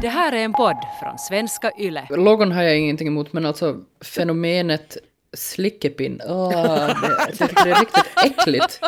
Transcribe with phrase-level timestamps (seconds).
[0.00, 2.06] Det här är en podd från svenska YLE.
[2.10, 4.96] Logon har jag ingenting emot, men alltså fenomenet
[5.36, 6.50] slickepinn, åh,
[6.86, 8.80] det, jag tycker det är riktigt äckligt.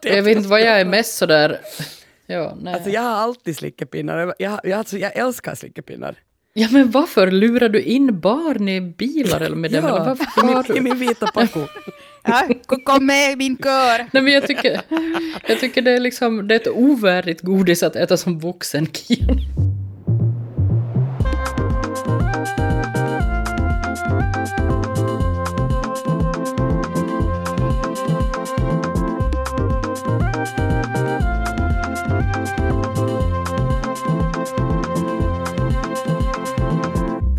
[0.02, 1.60] Jag vet inte vad jag är mest sådär...
[2.26, 2.74] Ja, nej.
[2.74, 4.34] Alltså jag har alltid slickepinnar.
[4.38, 6.16] Jag, jag, alltså, jag älskar slickepinnar.
[6.52, 9.84] Ja men varför lurar du in barn i bilar eller med dem?
[9.86, 11.60] Eller varför har min, i min vita Paco.
[12.22, 12.48] Ja,
[12.84, 13.98] kom med i min kör.
[14.12, 14.80] Nej men jag tycker,
[15.46, 19.38] jag tycker det är liksom, det är ett ovärdigt godis att äta som vuxen Kion.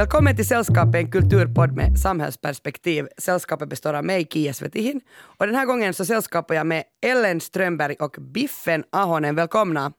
[0.02, 3.08] Välkommen till Sällskapet, en kulturpodd med samhällsperspektiv.
[3.18, 5.02] Sällskapet består av mig, Kia Svetihin.
[5.20, 9.36] Och den här gången så sällskapar jag med Ellen Strömberg och Biffen Ahonen.
[9.36, 9.94] Välkomna!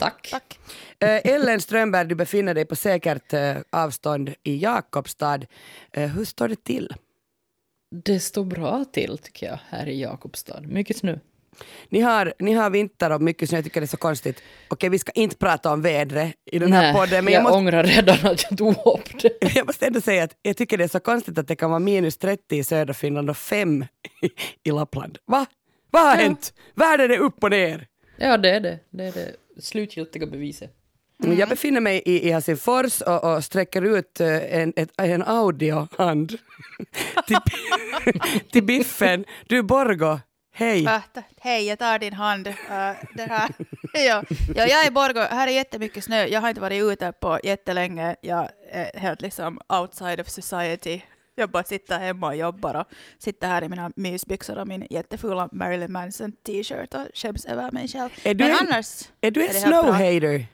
[0.00, 0.28] Tack.
[0.30, 0.58] Tack.
[0.98, 5.40] Eh, Ellen Strömberg, du befinner dig på säkert eh, avstånd i Jakobstad.
[5.92, 6.94] Eh, hur står det till?
[8.04, 10.60] Det står bra till tycker jag här i Jakobstad.
[10.60, 11.18] Mycket snö.
[11.88, 14.42] Ni har, ni har vinter och mycket snö, jag tycker det är så konstigt.
[14.68, 17.42] Okej, vi ska inte prata om vädret i den här Nej, podden, men jag, jag
[17.42, 19.54] måste, ångrar redan att jag tog upp det.
[19.54, 21.78] jag måste ändå säga att jag tycker det är så konstigt att det kan vara
[21.80, 23.82] minus 30 i södra Finland och 5
[24.22, 24.30] i,
[24.68, 25.18] i Lappland.
[25.26, 25.46] Va?
[25.90, 26.22] Vad har Ja.
[26.22, 26.52] hänt?
[26.74, 27.86] Världen är upp och ner.
[28.16, 28.78] Ja det är det.
[28.90, 30.70] Det är det slutgiltiga beviset.
[31.24, 31.38] Mm.
[31.38, 36.28] Jag befinner mig i, i Helsingfors och, och sträcker ut eh, en, ett, en audiohand
[37.26, 37.36] till,
[38.52, 39.24] till Biffen.
[39.48, 40.20] Du Borgo,
[40.52, 40.84] hej.
[40.86, 41.00] Äh,
[41.40, 42.46] hej, jag tar din hand.
[42.46, 42.54] Äh,
[43.14, 43.50] det här.
[43.92, 44.24] ja.
[44.54, 45.20] Ja, jag är Borgå.
[45.20, 46.26] Här är jättemycket snö.
[46.26, 48.16] Jag har inte varit ute på jättelänge.
[48.20, 51.00] Jag är helt liksom outside of society.
[51.34, 52.86] Jag bara sitter hemma och jobbar och
[53.18, 57.88] sitter här i mina mysbyxor och min jättefula Marilyn Manson t-shirt och skäms över mig
[57.88, 58.10] själv.
[58.24, 59.02] Är du Men en- annars...
[59.20, 60.46] Är du en snowhater?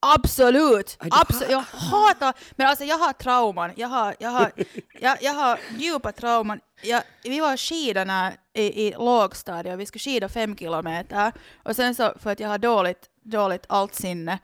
[0.00, 0.96] Absolut!
[1.10, 1.50] Absolut.
[1.50, 3.70] Jag hatar, men alltså jag har trauman.
[3.76, 4.52] Jag har, jag har,
[5.00, 6.60] jag, jag har djupa trauman.
[6.82, 11.32] Jag, vi var skidorna i, i lågstadiet och vi skulle skida fem kilometer.
[11.62, 14.38] Och sen så, för att jag har dåligt, dåligt altsinne,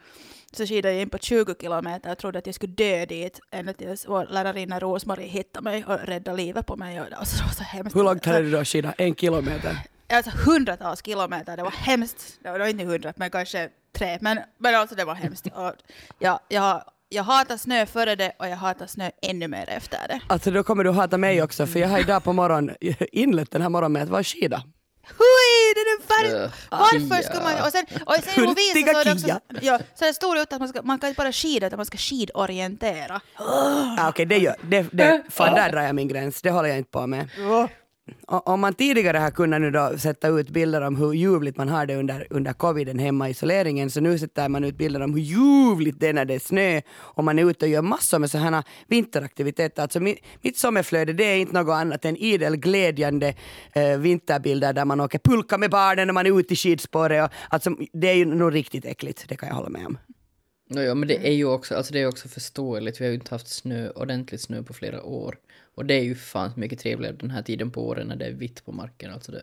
[0.53, 3.41] så skidade jag in på 20 kilometer och trodde att jag skulle dö dit.
[3.51, 7.01] Ända tills vår lärarinna Rosmarie hittade mig och räddade livet på mig.
[7.01, 7.25] Och det, var
[7.55, 7.97] så hemskt.
[7.97, 8.95] Hur långt hade du då skidat?
[8.99, 9.77] En kilometer?
[10.09, 12.39] Alltså hundratals kilometer, det var hemskt.
[12.43, 14.19] Det var inte hundra, men kanske tre.
[14.21, 15.47] Men, men alltså det var hemskt.
[15.47, 15.73] Och
[16.19, 20.21] jag, jag, jag hatar snö före det och jag hatar snö ännu mer efter det.
[20.27, 22.77] Alltså då kommer du hata mig också för jag har idag på morgonen
[23.13, 24.63] inlett den här morgonen med att vara skida.
[25.07, 26.51] Hui, det är den färg...
[26.71, 27.67] Varför ska man...
[27.67, 29.41] Och sen, och sen i Hurtiga så är det också...
[29.61, 31.87] Ja, så det stor ut att man, ska, man kan inte bara skida utan man
[31.87, 33.21] ska skidorientera.
[33.37, 36.79] Ah, Okej, det gör det, det, fan där drar jag min gräns, det håller jag
[36.79, 37.29] inte på med.
[38.27, 41.87] Om man tidigare har kunnat nu då sätta ut bilder om hur ljuvligt man har
[41.87, 45.21] det under, under coviden hemma i isoleringen, så nu sätter man ut bilder om hur
[45.21, 48.31] ljuvligt det är när det är snö och man är ute och gör massor med
[48.31, 49.83] sådana vinteraktiviteter.
[49.83, 53.35] Alltså mitt, mitt sommarflöde det är inte något annat än idel glädjande
[53.73, 57.25] eh, vinterbilder där man åker pulka med barnen när man är ute i skidspåret.
[57.25, 59.99] Och, alltså, det är ju nog riktigt äckligt, det kan jag hålla med om.
[60.75, 63.01] Ja, men det är ju också, alltså det är också förståeligt.
[63.01, 65.37] Vi har ju inte haft snö, ordentligt snö på flera år.
[65.75, 68.33] Och det är ju fan mycket trevligare den här tiden på året när det är
[68.33, 69.13] vitt på marken.
[69.13, 69.43] Alltså det,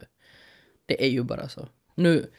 [0.86, 1.68] det är ju bara så.
[1.96, 2.30] Nu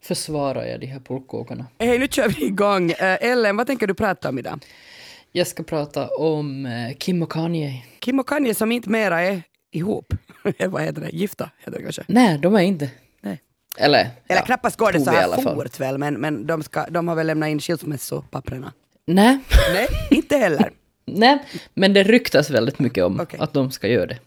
[0.00, 1.66] försvarar jag de här pulkåkarna.
[1.78, 2.90] Hej, nu kör vi igång.
[2.90, 4.64] Eh, Ellen, vad tänker du prata om idag?
[5.32, 7.84] Jag ska prata om eh, Kim och Kanye.
[7.98, 10.14] Kim och Kanye som inte mera är ihop.
[10.68, 11.10] vad heter det?
[11.10, 12.04] Gifta heter det kanske?
[12.06, 12.90] Nej, de är inte.
[13.20, 13.42] Nej.
[13.78, 17.08] Eller, Eller ja, knappast går det så här fort väl, men, men de, ska, de
[17.08, 18.72] har väl lämnat in skilsmässopapperna?
[19.06, 19.38] Nej.
[19.72, 20.70] Nej, inte heller.
[21.14, 21.38] Nej,
[21.74, 23.40] men det ryktas väldigt mycket om Okej.
[23.40, 24.18] att de ska göra det.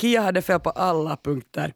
[0.00, 1.74] Kia hade fel på alla punkter.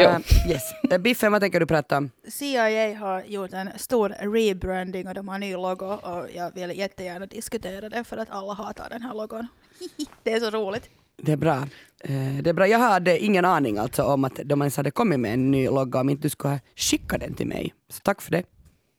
[0.00, 0.18] Uh,
[0.50, 0.62] yes.
[0.90, 2.10] Eh, Biffen, vad tänker du prata om?
[2.28, 7.26] CIA har gjort en stor rebranding och de har ny logo och jag vill jättegärna
[7.26, 9.46] diskutera det för att alla hatar den här logon.
[10.22, 10.90] Det är så roligt.
[11.22, 11.56] Det är bra.
[12.00, 12.66] Eh, det är bra.
[12.66, 16.00] Jag hade ingen aning alltså om att de ens hade kommit med en ny logga
[16.00, 17.74] om inte du skulle ha skickat den till mig.
[17.90, 18.42] Så tack för det.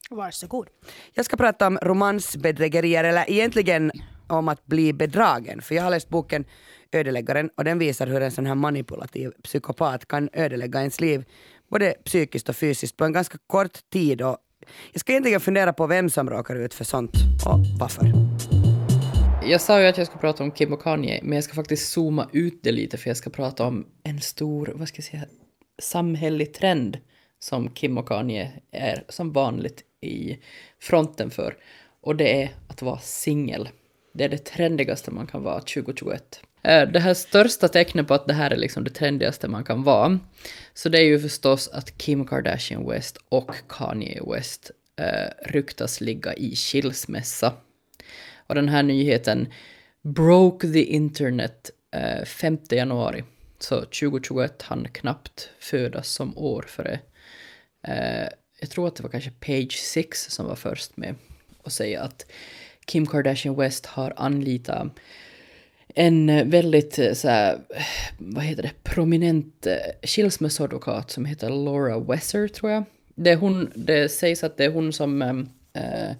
[0.09, 0.67] Varsågod.
[1.13, 3.91] Jag ska prata om romansbedrägerier, eller egentligen
[4.27, 5.61] om att bli bedragen.
[5.61, 6.45] För jag har läst boken
[6.91, 11.25] Ödeläggaren och den visar hur en sån här manipulativ psykopat kan ödelägga ens liv
[11.69, 14.21] både psykiskt och fysiskt på en ganska kort tid.
[14.21, 14.37] Och
[14.91, 17.13] jag ska egentligen fundera på vem som råkar ut för sånt
[17.45, 18.11] och varför.
[19.49, 21.91] Jag sa ju att jag ska prata om Kim och Kanye, men jag ska faktiskt
[21.91, 25.25] zooma ut det lite för jag ska prata om en stor, vad ska jag säga,
[25.81, 26.97] samhällelig trend
[27.39, 30.37] som Kim och Kanye är som vanligt i
[30.79, 31.57] fronten för.
[32.01, 33.69] Och det är att vara singel.
[34.17, 36.41] Det är det trendigaste man kan vara 2021.
[36.61, 39.83] Eh, det här största tecknet på att det här är liksom det trendigaste man kan
[39.83, 40.19] vara,
[40.73, 46.33] så det är ju förstås att Kim Kardashian West och Kanye West eh, ryktas ligga
[46.33, 47.53] i skilsmässa.
[48.35, 49.53] Och den här nyheten
[50.01, 53.23] broke the internet eh, 5 januari.
[53.59, 56.99] Så 2021 hann knappt födas som år före.
[57.87, 58.27] Eh,
[58.59, 61.15] jag tror att det var kanske Page 6 som var först med
[61.63, 62.25] att säga att
[62.87, 64.87] Kim Kardashian West har anlitat
[65.95, 67.59] en eh, väldigt eh, så här,
[68.17, 72.83] vad heter det, prominent eh, skilsmässoadvokat som heter Laura Wesser tror jag.
[73.15, 76.11] Det, är hon, det sägs att det är hon som, äh,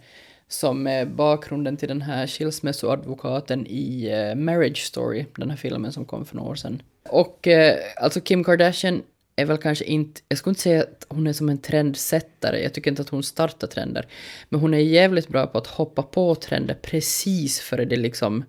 [0.48, 6.06] som är bakgrunden till den här skilsmässoadvokaten i äh, Marriage Story, den här filmen som
[6.06, 6.81] kom för några år sedan.
[7.10, 9.04] Och äh, alltså Kim Kardashian
[9.39, 12.74] är väl kanske inte, jag skulle inte säga att hon är som en trendsättare, jag
[12.74, 14.07] tycker inte att hon startar trender.
[14.50, 18.44] Men hon är jävligt bra på att hoppa på trender precis före det liksom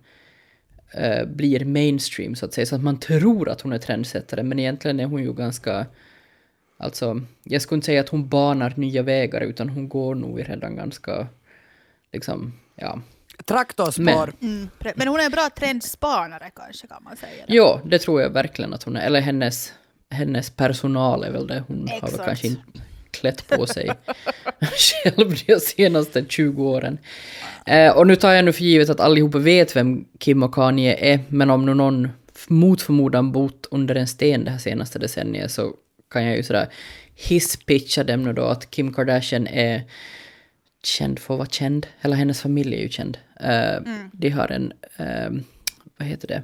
[0.95, 2.67] eh, blir mainstream så att säga.
[2.67, 5.87] Så att man tror att hon är trendsättare, men egentligen är hon ju ganska...
[6.81, 10.77] Alltså, jag skulle inte säga att hon banar nya vägar, utan hon går nog redan
[10.77, 11.27] ganska,
[12.13, 13.01] liksom, ja.
[13.45, 14.05] Traktorspår.
[14.05, 14.69] Men- Mm.
[14.97, 17.45] Men hon är en bra trendspanare kanske kan man säga.
[17.49, 19.07] Jo, det tror jag verkligen att hon är.
[19.07, 19.73] Eller hennes,
[20.11, 21.65] hennes personal är väl det.
[21.69, 22.25] Hon har väl Exakt.
[22.25, 22.63] kanske inte
[23.11, 23.91] klätt på sig
[24.61, 26.99] själv de senaste 20 åren.
[27.67, 30.95] Eh, och nu tar jag nu för givet att allihopa vet vem Kim och Kanye
[31.15, 32.09] är, men om nu någon
[32.49, 35.73] mot förmodan bott under en sten det här senaste decenniet så
[36.11, 36.69] kan jag ju sådär
[37.15, 39.83] hisspitcha dem nu då att Kim Kardashian är
[40.83, 41.87] känd för att vara känd.
[42.01, 43.19] Hela hennes familj är ju känd.
[43.41, 43.83] Eh,
[44.13, 45.31] De har en, eh,
[45.97, 46.43] vad heter det,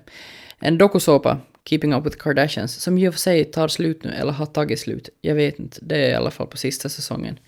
[0.61, 1.39] en dokusåpa,
[1.69, 5.09] Keeping Up With Kardashians, som ju för sig tar slut nu, eller har tagit slut.
[5.21, 7.39] Jag vet inte, det är i alla fall på sista säsongen.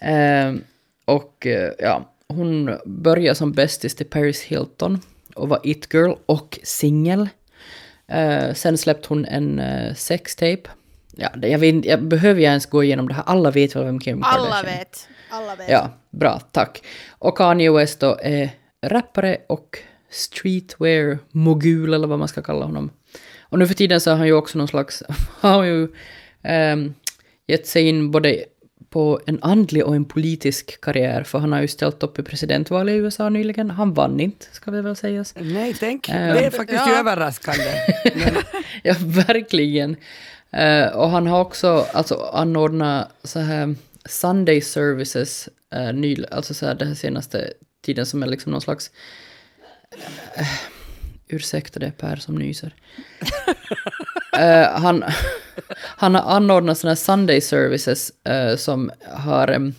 [0.00, 0.54] Eh,
[1.04, 5.00] och eh, ja, hon började som bästis till Paris Hilton
[5.34, 7.28] och var it-girl och singel.
[8.08, 10.62] Eh, sen släppte hon en uh, sextape.
[11.16, 13.22] Ja, jag, vet, jag behöver jag ens gå igenom det här?
[13.26, 14.78] Alla vet väl vem Kim Kardashian Alla är?
[14.78, 15.08] vet.
[15.30, 15.70] Alla vet.
[15.70, 16.82] Ja, bra, tack.
[17.08, 18.50] Och Kanye West då är
[18.86, 19.78] rappare och
[20.10, 22.90] streetwear-mogul eller vad man ska kalla honom.
[23.48, 25.02] Och nu för tiden så har han ju också någon slags,
[25.40, 25.88] har ju
[26.72, 26.94] um,
[27.46, 28.44] gett sig in både
[28.90, 32.92] på en andlig och en politisk karriär, för han har ju ställt upp i presidentvalet
[32.92, 33.70] i USA nyligen.
[33.70, 35.24] Han vann inte, ska vi väl säga.
[35.34, 36.08] Nej, tänk.
[36.08, 36.14] Eh.
[36.14, 36.98] Det är faktiskt Ja.
[36.98, 37.64] överraskande.
[38.82, 39.96] Ja, verkligen.
[40.50, 46.66] Eh, och han har också alltså, anordnat så här Sunday services, uh, ny, alltså så
[46.66, 47.52] här den senaste
[47.84, 48.90] tiden som är liksom någon slags...
[50.38, 50.46] Uh,
[51.28, 52.74] ursäkta det Per som nyser.
[54.38, 55.04] Eh, han,
[55.78, 59.48] han har anordnat sådana här Sunday services eh, som har...
[59.48, 59.74] em,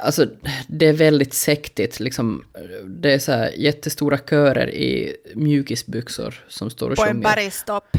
[0.00, 0.26] Alltså,
[0.68, 2.00] det är väldigt sektigt.
[2.00, 2.44] Liksom,
[2.86, 7.22] det är så här jättestora körer i mjukisbyxor som står och På en sjunger.
[7.36, 7.96] bergstopp.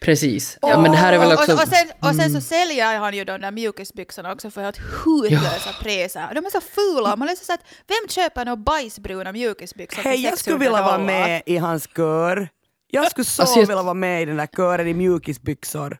[0.00, 0.58] Precis.
[0.62, 1.52] Ja, men det här är väl också...
[1.52, 4.78] Och, och, sen, och sen så säljer han ju de där mjukisbyxorna också för helt
[5.04, 6.34] hutlösa priser.
[6.34, 7.16] De är så fula.
[7.16, 10.98] Man är så att vem köper några bajsbruna mjukisbyxor hej, jag skulle 600 vilja vara
[10.98, 12.48] med i hans kör.
[12.90, 15.98] Jag skulle så Alltså, jag- vilja vara med i den där kören i mjukisbyxor.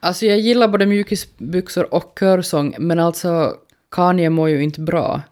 [0.00, 3.54] Alltså jag gillar både mjukisbyxor och körsång, men alltså
[3.90, 5.22] Kanye mår ju inte bra.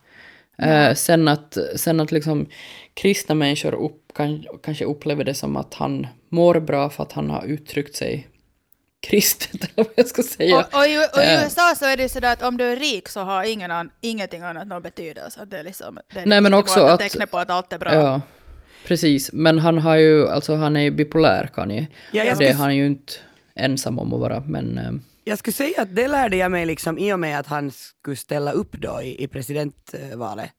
[0.63, 2.47] Eh, sen att, sen att liksom
[2.95, 7.31] kristna människor upp, kan, kanske upplever det som att han mår bra för att han
[7.31, 8.29] har uttryckt sig
[9.01, 10.57] kristet, eller vad jag ska säga.
[10.57, 11.43] Och, och, i, och i Eh.
[11.43, 14.43] USA så är det sådär att om du är rik så har ingen an, ingenting
[14.43, 15.45] annat någon betydelse.
[15.45, 17.79] Det är liksom, det är Nej, men inte också att- teckna på att allt är
[17.79, 17.95] bra.
[17.95, 18.21] Ja,
[18.87, 19.33] precis.
[19.33, 21.87] Men han har ju, alltså han är ju bipolär Kanye.
[22.13, 23.13] Ja, jag det är han ju inte
[23.55, 24.79] ensam om att vara, men...
[24.79, 24.93] eh,
[25.25, 28.17] Jag skulle säga att det lärde jag mig liksom i och med att han skulle
[28.17, 30.51] ställa upp då i, i presidentvalet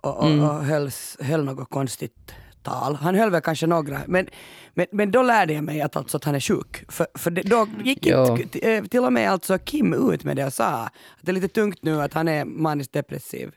[0.00, 0.44] och, och, Mm.
[0.44, 2.32] och hölls, höll något konstigt
[2.66, 2.94] tal.
[2.94, 4.28] Han höll väl kanske några, men,
[4.74, 6.84] men, men då lärde jag mig att, alltså att han är sjuk.
[6.92, 8.38] För, för det, då gick Ja.
[8.40, 11.34] inte, eh, till och med alltså Kim ut med det och sa att det är
[11.34, 13.50] lite tungt nu att han är maniskt depressiv.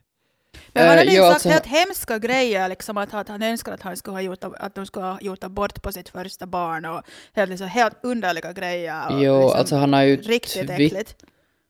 [0.73, 3.71] Men han Eh, hade ju sagt alltså- helt hemska grejer, liksom att, att han önskar
[3.73, 6.85] att, han skulle ha gjort, att de skulle ha gjort abort på sitt första barn
[6.85, 7.01] och
[7.33, 9.07] helt, liksom, helt underliga grejer.
[9.07, 11.15] Och Jo, liksom, alltså han har ju Riktigt äckligt.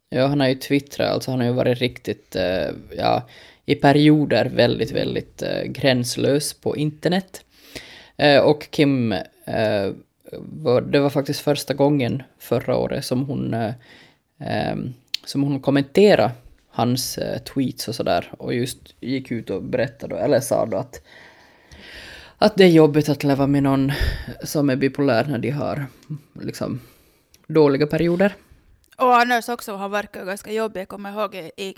[0.09, 3.27] Ja, han har ju twittrat, alltså han har ju varit riktigt, eh, ja,
[3.69, 7.45] i perioder väldigt, väldigt eh, gränslös på internet.
[8.17, 9.11] Eh, och Kim,
[9.45, 9.91] eh,
[10.37, 13.73] var, det var faktiskt första gången förra året som hon, eh,
[14.39, 14.93] ehm,
[15.25, 16.31] som hon kommenterade
[16.69, 21.01] hans eh, tweets och sådär och just gick ut och berättade, eller sa då att
[22.37, 23.91] att det är jobbigt att leva med någon
[24.43, 25.85] som är bipolär när de har
[26.41, 26.79] liksom
[27.47, 28.35] dåliga perioder.
[28.99, 30.81] Och annars också, han verkar ganska jobbig.
[30.81, 31.75] Jag kommer ihåg i, i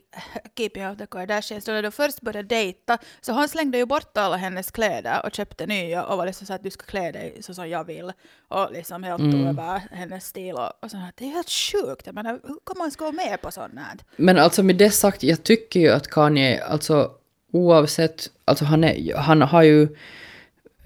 [0.57, 4.17] Keeping Up the Kardashians, då när de först började dejta, så han slängde ju bort
[4.17, 7.37] alla hennes kläder och köpte nya och var liksom så att du ska klä dig
[7.41, 8.11] så som jag vill.
[8.47, 11.11] Och liksom helt tog över hennes stil och, och så här.
[11.15, 12.05] Det är helt sjukt.
[12.05, 13.97] Jag menar, hur kan man gå med på sånt här?
[14.15, 17.11] Men alltså med det sagt, jag tycker ju att Kanye, alltså
[17.51, 19.87] oavsett, alltså han, är, han har ju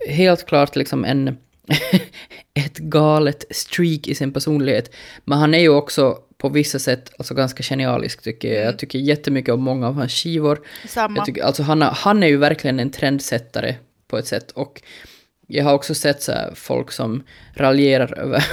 [0.07, 1.37] helt klart liksom en,
[2.53, 4.95] ett galet streak i sin personlighet.
[5.23, 8.65] Men han är ju också på vissa sätt alltså ganska genialisk tycker jag.
[8.65, 10.67] Jag tycker jättemycket om många av hans skivor.
[10.87, 11.17] Samma.
[11.17, 13.75] Jag tycker, alltså han, han är ju verkligen en trendsättare
[14.07, 14.51] på ett sätt.
[14.51, 14.81] Och
[15.47, 17.23] jag har också sett så folk som
[17.53, 18.45] raljerar över,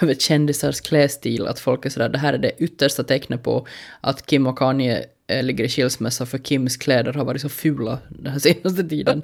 [0.00, 1.46] över kändisars klädstil.
[1.46, 3.66] Att folk är sådär, det här är det yttersta tecknet på
[4.00, 7.98] att Kim och Kanye eh, ligger i skilsmässa för Kims kläder har varit så fula
[8.08, 9.22] den här senaste tiden.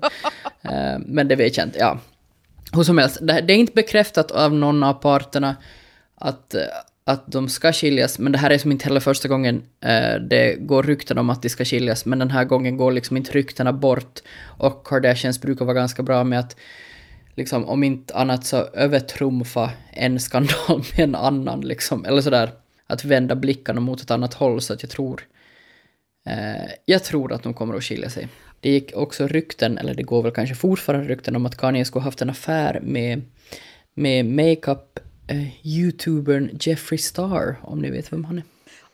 [0.63, 2.01] Eh, men det vet jag inte, ja.
[2.73, 5.57] Hur som helst, det, det är inte bekräftat av någon av parterna
[6.15, 6.63] att, eh,
[7.05, 10.57] att de ska skiljas, men det här är som inte heller första gången eh, det
[10.59, 13.73] går rykten om att de ska skiljas, men den här gången går liksom inte ryktena
[13.73, 14.21] bort.
[14.43, 16.57] Och Kardashians brukar vara ganska bra med att,
[17.35, 22.51] liksom, om inte annat så övertrumfa en skandal med en annan, liksom, eller sådär.
[22.87, 25.23] Att vända blickarna mot ett annat håll, så att jag tror
[26.27, 28.29] Eh, jag tror att de kommer att skilja sig.
[28.61, 32.01] Det gick också rykten, eller det går väl kanske fortfarande rykten om att Kanye skulle
[32.01, 33.23] ha haft en affär med,
[33.95, 34.99] med makeup
[35.31, 38.45] eh, youtubern Jeffree Star, om ni vet vem han är.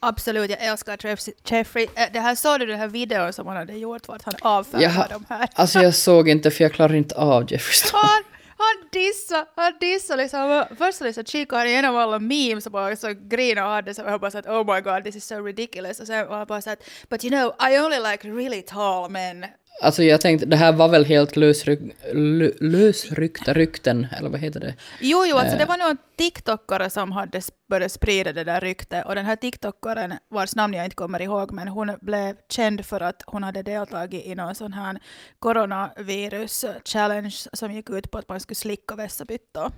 [0.01, 1.87] Absolut, jag älskar Jeff- Jeffrey.
[1.95, 4.83] Eh, Det här såg du den här videon som han hade gjort vart han avfärdar
[4.85, 5.07] Jaha.
[5.11, 5.49] de här.
[5.55, 7.99] Alltså jag såg inte, för jag klarar inte av Jeffree Star.
[8.03, 8.23] Han,
[8.59, 13.13] han dissade, han dissade liksom, först liksom kikade han igenom alla memes och bara så
[13.29, 16.01] grinade och hade så jag bara så att oh my god this is so ridiculous
[16.01, 19.11] och sen var han bara så att but you know I only like really tall
[19.11, 19.45] men
[19.83, 21.81] Alltså jag tänkte, det här var väl helt lösryck,
[22.13, 24.75] lö, lösryckta rykten, eller vad heter det?
[25.01, 25.59] Jo, jo, alltså Eh.
[25.59, 27.41] det var någon TikTokare som hade
[27.71, 31.53] börjat sprida det där ryktet och den här TikTokaren, vars namn jag inte kommer ihåg,
[31.53, 34.99] men hon blev känd för att hon hade deltagit i någon sån här
[35.39, 39.73] coronavirus-challenge som gick ut på att man skulle slicka vässabyttor.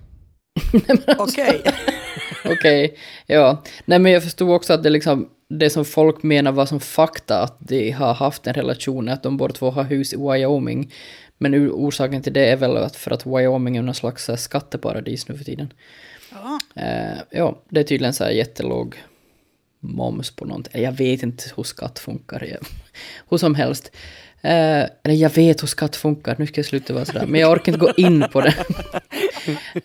[1.18, 1.62] Okej.
[2.44, 3.62] Okej, ja.
[3.84, 7.42] Nej men jag förstod också att det liksom, det som folk menar var som fakta
[7.42, 10.92] att de har haft en relation, att de båda två har hus i Wyoming.
[11.38, 15.28] Men orsaken till det är väl att för att Wyoming är någon slags eh, skatteparadis
[15.28, 15.72] nu för tiden.
[16.30, 16.60] Ja.
[16.82, 18.96] Eh, ja, det är tydligen så här jättelåg
[19.80, 20.82] moms på någonting.
[20.82, 22.44] Jag vet inte hur skatt funkar.
[22.44, 22.58] Jag,
[23.30, 23.92] hur som helst.
[24.40, 27.26] Eh, eller jag vet hur skatt funkar, nu ska jag sluta vara sådär.
[27.26, 28.54] Men jag orkar inte gå in på det.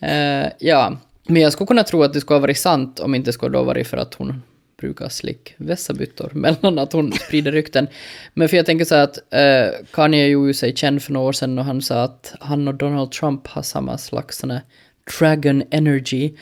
[0.00, 3.32] eh, ja, men jag skulle kunna tro att det skulle ha varit sant om inte
[3.32, 4.42] skulle ha varit för att hon
[4.76, 7.88] brukar slick vässabyttor mellan att hon sprider rykten.
[8.34, 11.32] Men för jag tänker så här att eh, Kanye gjorde sig känd för några år
[11.32, 14.62] sedan och han sa att han och Donald Trump har samma slags sån här
[15.18, 16.34] dragon energy.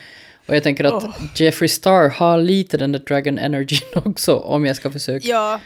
[0.45, 4.75] Och jag tänker att Jeffree Star har lite den där dragon energy också om jag
[4.75, 5.59] ska försöka ja.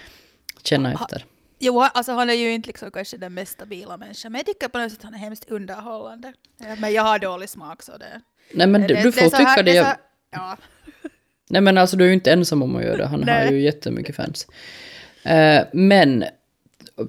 [0.63, 1.25] känna efter.
[1.59, 4.67] Jo, alltså han är ju inte liksom kanske den mest stabila människan, men jag tycker
[4.67, 6.33] på något sätt att han är hemskt underhållande.
[6.57, 8.21] Ja, Men jag har dålig smak så det...
[8.54, 9.72] Nej men det- du, det- du det får så här- tycka det.
[9.72, 10.01] är Jag, så-
[10.32, 10.58] Ja.
[11.50, 13.06] Nej men alltså du är ju inte ensam om att göra det.
[13.06, 14.48] Han har ju jättemycket fans.
[15.24, 16.24] Eh, men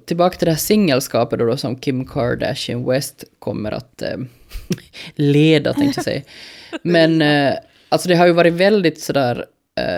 [0.06, 4.16] tillbaka till det här singelskapet då, då som Kim Kardashian West kommer att eh,
[5.14, 6.22] leda tänkte jag säga.
[6.82, 7.54] Men eh,
[7.88, 9.44] alltså det har ju varit väldigt sådär,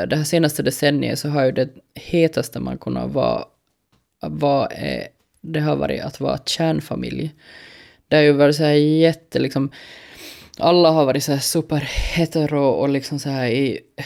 [0.08, 3.44] det här senaste decenniet så har ju det hetaste man kunnat vara,
[4.22, 4.68] vara
[5.40, 7.34] det har varit att vara kärnfamilj.
[8.08, 9.70] Det har ju varit så här jätte liksom,
[10.60, 14.04] alla har varit så här superhetero och liksom så här i eh,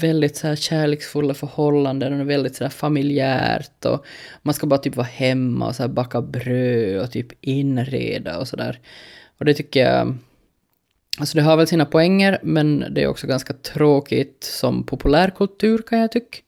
[0.00, 4.04] väldigt så här kärleksfulla förhållanden och väldigt så här familjärt och
[4.42, 8.48] man ska bara typ vara hemma och så här baka bröd och typ inreda och
[8.48, 8.80] sådär.
[9.38, 10.18] Och det tycker jag,
[11.18, 15.98] alltså det har väl sina poänger men det är också ganska tråkigt som populärkultur kan
[15.98, 16.38] jag tycka.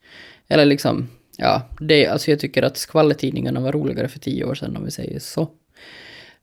[0.48, 4.76] Eller liksom, ja, det, alltså jag tycker att skvallertidningarna var roligare för tio år sedan
[4.76, 5.48] om vi säger så.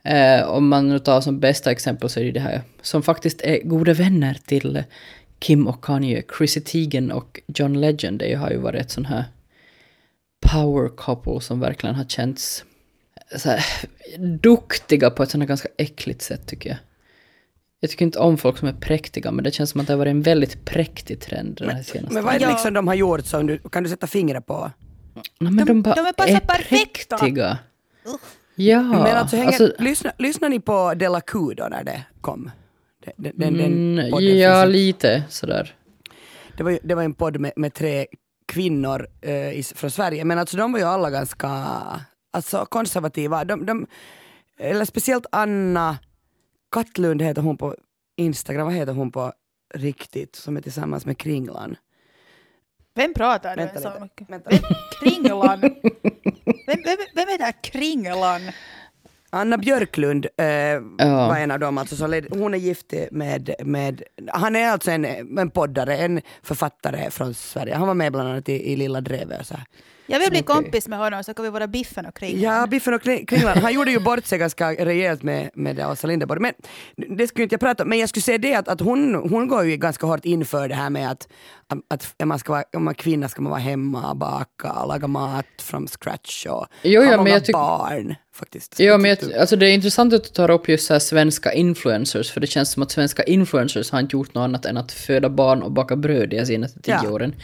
[0.04, 3.42] Eh, om man nu tar som bästa exempel så är det det här som faktiskt
[3.42, 4.84] är goda vänner till
[5.40, 8.20] Kim och Kanye, Chrissy Teigen och John Legend.
[8.20, 9.26] Det har ju varit ett sån här
[10.52, 12.66] power couple som verkligen har känts
[13.38, 13.66] så här,
[14.18, 16.78] duktiga på ett sånt här ganska äckligt sätt tycker jag.
[17.80, 19.98] Jag tycker inte om folk som är präktiga, men det känns som att det har
[19.98, 22.14] varit en väldigt präktig trend den här senaste.
[22.14, 24.72] Men vad är det liksom de har gjort som du, kan du sätta fingret på?
[25.40, 27.18] Nej, men de, bara de är bara så perfekta.
[27.18, 27.58] präktiga.
[28.56, 32.52] Ja, Men alltså, hänger, alltså lyssna, lyssnar ni på Della Q då när det kom?
[33.06, 35.76] Den, den, den, den mm, podden ja, finns- lite sådär.
[36.58, 38.08] det, var, det var en podd med, med tre
[38.46, 41.50] kvinnor eh, i, från Sverige, men alltså de var ju alla ganska
[42.32, 43.46] alltså, konservativa.
[43.46, 43.88] De, de,
[44.60, 45.98] eller speciellt Anna
[46.72, 47.76] Kattlund heter hon på
[48.16, 49.34] Instagram, vad heter hon på
[49.74, 51.76] riktigt, som är tillsammans med Kringlan?
[52.96, 54.30] Vem pratar Vänta du så lite, mycket?
[54.30, 54.50] vänta.
[54.50, 54.62] Vem,
[55.02, 55.60] Kringlan?
[55.62, 58.42] Vem, vem, vem är det här Kringlan?
[59.30, 60.80] Anna Björklund eh,
[61.28, 61.78] var en av dem.
[61.78, 65.06] Alltså, som led, hon är gift med, med, han är alltså en,
[65.40, 67.76] en poddare, en författare från Sverige.
[67.76, 69.48] Han var med bland annat i, i Lilla Drevet.
[69.48, 69.66] Så här.
[70.06, 70.56] Jag vill bli Okej.
[70.56, 72.42] kompis med honom så kan vi vara Biffen och Kringlan.
[72.60, 73.58] Ja, Biffen och Kring- Kringlan.
[73.58, 76.40] Han gjorde ju bort sig ganska rejält med, med det, Åsa Linderborg.
[76.40, 76.54] Men
[77.18, 77.90] det skulle inte jag prata om.
[77.90, 80.68] Men jag skulle säga det att, att hon, hon går ju ganska hårt in för
[80.68, 81.28] det här med att,
[81.90, 84.72] att om man ska vara, om man är kvinna ska man vara hemma och baka
[84.72, 88.16] och laga mat from scratch och Jo, ha ja, men många barn.
[88.36, 88.80] Faktiskt.
[88.80, 91.54] Ja, men jag, alltså det är intressant att du tar upp just så här svenska
[91.54, 94.92] influencers, för det känns som att svenska influencers har inte gjort något annat än att
[94.92, 97.10] föda barn och baka bröd de senaste tio Ja.
[97.10, 97.36] åren.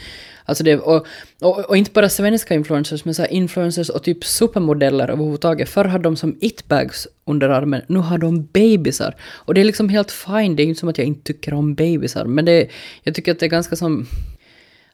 [0.50, 1.06] Alltså det, och,
[1.40, 5.68] och, och inte bara svenska influencers, men så här influencers och typ supermodeller överhuvudtaget.
[5.68, 9.14] Förr hade de som it-bags under armen, nu har de bebisar.
[9.22, 11.74] Och det är liksom helt fine, det är inte som att jag inte tycker om
[11.74, 12.68] bebisar, men det,
[13.02, 14.06] jag tycker att det är ganska som...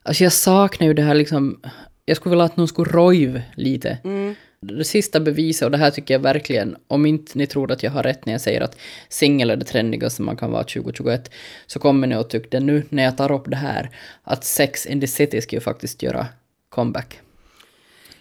[0.03, 1.61] Alltså jag saknar ju det här liksom...
[2.05, 3.99] Jag skulle vilja att någon skulle rojv lite.
[4.05, 4.35] Mm.
[4.67, 7.91] Det sista beviset, och det här tycker jag verkligen, om inte ni tror att jag
[7.91, 11.31] har rätt när jag säger att singel är det trendigaste man kan vara 2021,
[11.67, 13.91] så kommer ni att tycka det nu när jag tar upp det här,
[14.23, 16.27] att Sex in the City ska ju faktiskt göra
[16.69, 17.21] comeback.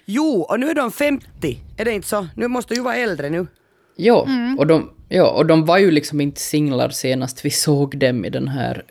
[0.05, 1.59] Jo, och nu är de 50.
[1.77, 2.27] Är det inte så?
[2.35, 3.47] Nu måste du ju vara äldre nu.
[3.95, 8.25] Ja, och de, ja, och de var ju liksom inte singlar senast vi såg dem
[8.25, 8.83] i den här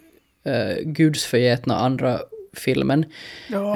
[0.48, 2.20] uh, gudsförgätna andra
[2.54, 3.04] filmen.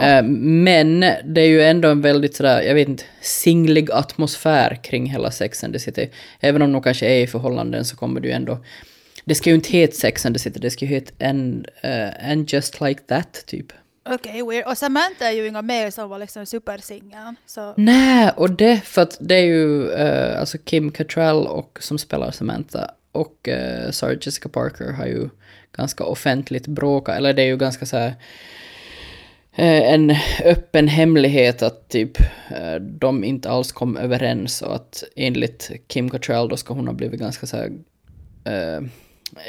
[0.02, 5.06] Eh, men det är ju ändå en väldigt sådär, jag vet inte, singlig atmosfär kring
[5.06, 6.10] hela Sex and the City.
[6.40, 8.58] Även om de kanske är i förhållanden så kommer det ju ändå...
[9.24, 12.30] Det ska ju inte heta Sex and the City, det ska ju heta And, uh,
[12.30, 13.72] and just like that, typ.
[14.10, 14.66] Okej, weird.
[14.66, 17.36] Och Samantha är ju inga mer som var liksom supersingeln.
[17.46, 21.98] Så Nej, och det för att det är ju eh, alltså Kim Cattrall och, som
[21.98, 25.28] spelar Samantha och uh, Sarah Jessica Parker har ju
[25.76, 28.12] ganska offentligt bråkat, eller det är ju ganska så här eh,
[29.58, 35.70] Eh, en öppen hemlighet att typ eh, de inte alls kom överens och att enligt
[35.86, 37.72] Kim Cattrall då ska hon ha blivit ganska så här
[38.44, 38.80] eh,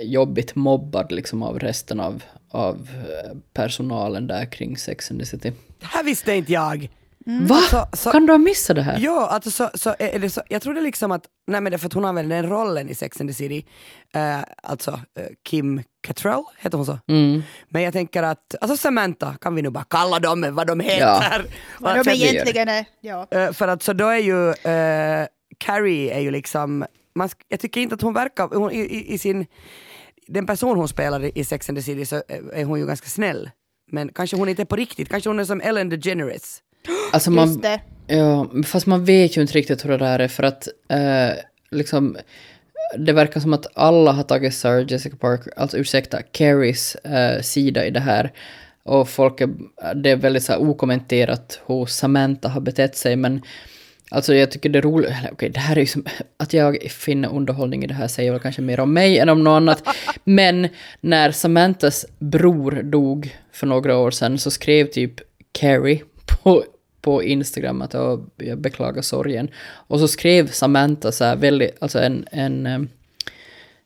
[0.02, 5.52] jobbigt mobbad liksom av resten av, av eh, personalen där kring Sex and the City.
[5.80, 6.90] Det här visste inte jag.
[7.48, 7.58] Va?
[7.70, 9.00] Så- så- kan du ha missat det här?
[9.00, 11.78] Ja, alltså så, så är det så, jag trodde liksom att, nej men det är
[11.78, 13.66] för att hon använder den rollen i Sex and the City,
[14.16, 17.00] eh, alltså eh, Kim Cattrall, heter hon så?
[17.08, 17.44] Mm.
[17.70, 21.00] Men jag tänker att, alltså Samantha, kan vi nu bara kalla dem vad de heter?
[21.00, 21.24] Ja.
[21.80, 22.86] vad För de egentligen är.
[23.02, 23.28] Ja.
[23.32, 25.28] eh, för att så då är ju, eh,
[25.58, 29.18] Carrie är ju liksom, man, jag tycker inte att hon verkar, hon, i, i, i
[29.18, 29.46] sin,
[30.28, 32.22] den person hon spelar i, i Sex and the City så
[32.54, 33.50] är hon ju ganska snäll.
[33.92, 36.62] Men kanske hon inte är på riktigt, kanske hon är som Ellen DeGeneres.
[37.12, 37.82] Alltså man, Just det.
[38.08, 41.38] Ja, fast man vet ju inte riktigt hur det där är för att eh,
[41.72, 42.18] liksom
[42.98, 47.86] det verkar som att alla har tagit Sarah Jessica Parker, alltså ursäkta, Carries eh, sida
[47.86, 48.32] i det här.
[48.84, 49.50] Och folk är,
[49.96, 53.42] det är väldigt så här okommenterat hur Samantha har betett sig men
[54.12, 56.06] Alltså jag tycker det är roligt, eller okej det här är ju som,
[56.38, 59.44] att jag finner underhållning i det här säger väl kanske mer om mig än om
[59.44, 59.84] något annat.
[60.24, 60.68] Men
[61.02, 65.14] när Samanthas bror dog för några år sedan så skrev typ
[65.52, 66.02] Carrie
[66.44, 66.64] på,
[67.02, 69.50] på Instagram att "Åh, jag beklagar sorgen.
[69.88, 72.90] Och så skrev Samantha så här väldigt, alltså en, en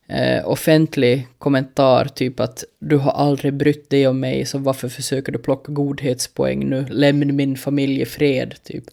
[0.07, 5.31] eh, offentlig kommentar, typ att du har aldrig brytt dig om mig, så varför försöker
[5.31, 6.85] du plocka godhetspoäng nu?
[6.89, 8.83] Lämna min familj i fred, typ.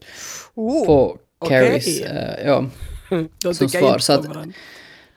[0.55, 1.17] Oh, på.
[1.47, 2.65] Carries, eh, ja.
[3.53, 4.27] Som svar, så att-.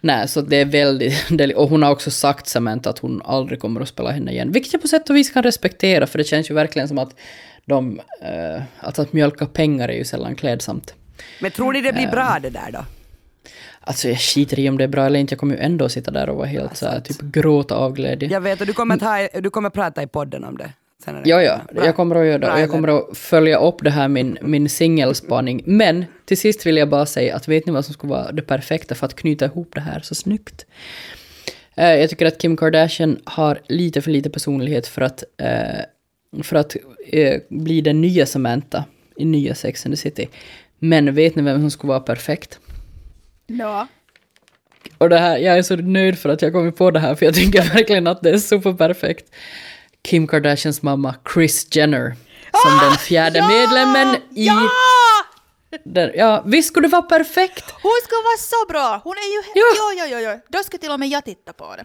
[0.00, 1.14] Nej, så det är väldigt...
[1.56, 4.52] Och hon har också sagt Samantha att hon aldrig kommer att spela henne igen.
[4.52, 7.16] Vilket jag på sätt och vis kan respektera, för det känns ju verkligen som att
[7.64, 8.00] de...
[8.22, 10.94] Eh, att, att mjölka pengar är ju sällan klädsamt.
[11.40, 12.84] Men tror ni det blir bra det där då?
[13.80, 16.10] Alltså jag skiter i om det är bra eller inte, jag kommer ju ändå sitta
[16.10, 18.28] där och vara helt så här, typ gråta av glädje.
[18.28, 20.72] Jag vet, och du kommer, att ha, du kommer prata i podden om det.
[21.04, 21.86] Sen Ja, ja, Bra.
[21.86, 22.52] jag kommer att göra det.
[22.52, 25.62] Och jag kommer att följa upp det här, min, min singelspaning.
[25.66, 28.42] Men till sist vill jag bara säga att vet ni vad som skulle vara det
[28.42, 30.66] perfekta för att knyta ihop det här så snyggt?
[31.76, 35.80] Eh, jag tycker att Kim Kardashian har lite för lite personlighet för att, eh,
[36.42, 38.84] för att eh, bli den nya Samantha
[39.16, 40.28] i nya Sex and the City.
[40.78, 42.58] Men vet ni vem som skulle vara perfekt?
[43.46, 43.86] Ja.
[44.98, 47.26] Och det här, jag är så nöjd för att jag kommit på det här, för
[47.26, 49.34] jag tycker verkligen att det är superperfekt.
[50.02, 52.16] Kim Kardashians mamma, Kris Jenner,
[52.52, 54.46] som den fjärde medlemmen i...
[54.46, 54.70] Ja!
[55.84, 57.64] Den, ja, visst skulle det vara perfekt?
[57.82, 59.00] Hon ska vara så bra!
[59.04, 59.42] Hon är ju...
[59.54, 59.64] Ja.
[59.76, 60.40] Ja, ja, ja, ja.
[60.48, 61.84] Då ska till och med jag titta på det.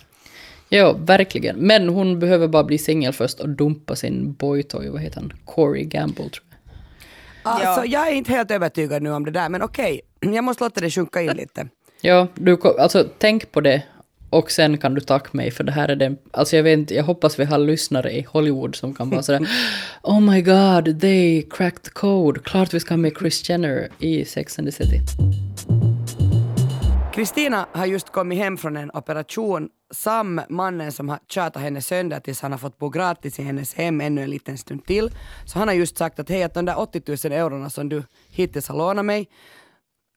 [0.70, 1.56] Ja, verkligen.
[1.56, 5.34] Men hon behöver bara bli singel först och dumpa sin boytoy, vad heter han?
[5.46, 6.70] Corey Gamble, tror jag.
[7.44, 7.86] Alltså, Ja.
[7.86, 10.02] jag är inte helt övertygad nu om det där, men okej.
[10.20, 11.68] Jag måste låta det sjunka in lite.
[12.02, 13.84] Ja, du, alltså tänk på det
[14.30, 16.96] och sen kan du tacka mig för det här är den, alltså jag vet inte,
[16.96, 19.48] jag hoppas vi har lyssnare i Hollywood som kan vara sådär
[20.04, 24.26] Oh my god, they cracked the code, klart vi ska ha med Kris Jenner i
[24.26, 25.00] Sex and the City.
[27.20, 29.70] Kristina har just kommit hem från en operation.
[29.92, 33.74] Sam, mannen som har tjatat henne sönder tills han har fått bo gratis i hennes
[33.74, 35.12] hem ännu en liten stund till.
[35.46, 38.04] Så han har just sagt att hej, att de där 80 000 eurona som du
[38.30, 39.30] hittills har lånat mig,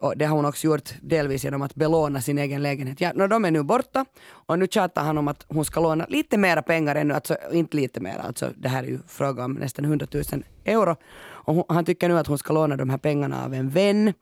[0.03, 3.01] och det har hon också gjort delvis genom att belåna sin egen lägenhet.
[3.01, 6.07] Ja, no, de är nu borta och nu tjatar han om att hon ska låna
[6.09, 9.53] lite mera pengar ännu, alltså inte lite mera, alltså det här är ju fråga om
[9.53, 10.25] nästan 100 000
[10.65, 10.97] euro.
[11.23, 14.13] Och hon, han tycker nu att hon ska låna de här pengarna av en vän.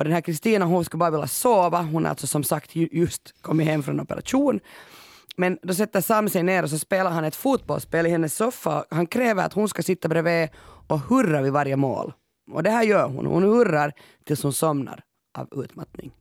[0.00, 3.34] Och den här Kristina hon skulle bara vilja sova, hon har alltså som sagt just
[3.42, 4.60] kommit hem från operation.
[5.36, 8.84] Men då sätter Sam sig ner och så spelar han ett fotbollsspel i hennes soffa.
[8.90, 10.48] Han kräver att hon ska sitta bredvid
[10.86, 12.12] och hurra vid varje mål.
[12.50, 13.26] Och det här gör hon.
[13.26, 13.92] Hon hurrar
[14.26, 15.02] tills hon somnar
[15.38, 16.12] av utmattning.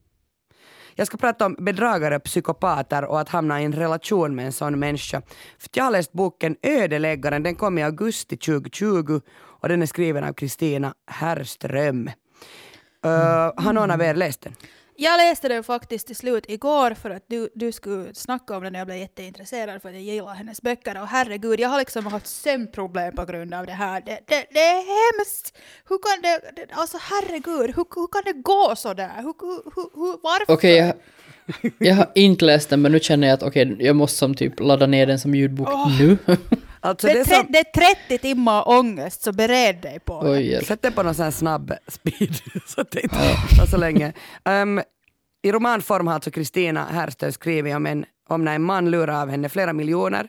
[0.95, 4.79] Jag ska prata om bedragare, psykopater och att hamna i en relation med en sån
[4.79, 5.21] människa.
[5.59, 10.23] För jag har läst boken Ödeläggaren, den kom i augusti 2020 och den är skriven
[10.23, 12.09] av Kristina Herrström.
[13.05, 14.55] Uh, har någon av er läst den?
[15.01, 18.75] Jag läste den faktiskt till slut igår för att du, du skulle snacka om den
[18.75, 22.05] och jag blev jätteintresserad för att jag gillar hennes böcker och herregud, jag har liksom
[22.05, 24.01] haft sömnproblem på grund av det här.
[24.05, 25.57] Det, det, det är hemskt!
[25.89, 29.11] Hur kan det, det alltså herregud, hur, hur kan det gå sådär?
[29.15, 29.33] Hur,
[29.75, 30.53] hur, hur, varför?
[30.53, 30.93] Okej, jag,
[31.77, 34.59] jag har inte läst den men nu känner jag att okej, jag måste som typ
[34.59, 36.17] ladda ner den som ljudbok nu.
[36.81, 40.23] Alltså det, det är tre, som, det är 30 timmar ångest, så bered dig på
[40.23, 40.29] det.
[40.29, 40.65] Oj.
[40.65, 43.17] Sätt det på någon sån här snabb speed så att det inte
[43.57, 44.13] tar så länge.
[44.45, 44.81] Um,
[45.41, 49.29] I romanform har alltså Kristina Herrström skrivit om, en, om när en man lurar av
[49.29, 50.27] henne flera miljoner,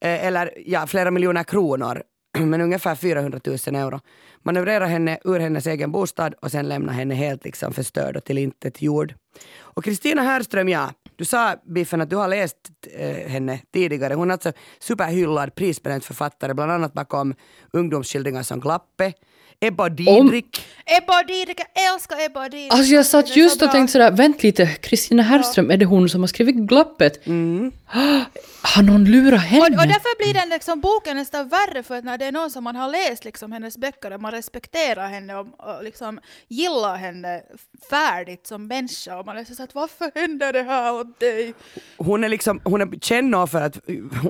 [0.00, 2.02] eh, eller ja, flera miljoner kronor,
[2.38, 4.00] men ungefär 400 000 euro.
[4.42, 8.38] Manövrerar henne ur hennes egen bostad och sen lämnar henne helt liksom förstörd och till
[8.38, 9.14] intet jord.
[9.58, 12.56] Och Kristina Herrström, ja, du sa Biffen att du har läst
[12.92, 14.14] eh, henne tidigare.
[14.14, 17.34] Hon är alltså superhyllad, prisbelönt författare, bland annat bakom
[17.72, 19.12] ungdomsskildringar som Glappe,
[19.60, 20.66] Ebba Didrik.
[20.86, 22.72] Ebba Didrik, jag älskar Ebba Didrik.
[22.72, 23.72] Alltså jag satt just och bra.
[23.72, 27.26] tänkte sådär, vänt lite, Kristina Herrström, är det hon som har skrivit Glappet?
[27.26, 27.72] Mm.
[28.62, 29.60] Har någon lurat henne?
[29.60, 32.50] Och, och därför blir den liksom, boken nästan värre för att när det är någon
[32.50, 36.96] som man har läst liksom, hennes böcker och man respekterar henne och, och liksom gillar
[36.96, 37.42] henne
[37.90, 41.54] färdigt som människa och man är så att varför händer det här åt dig?
[41.96, 43.78] Hon är, liksom, hon är känd nog för att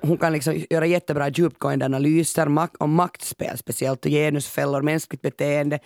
[0.02, 4.82] hon kan liksom göra jättebra djupgående analyser mak- om maktspel speciellt och genusfällor,
[5.14, 5.80] mänskligt beteende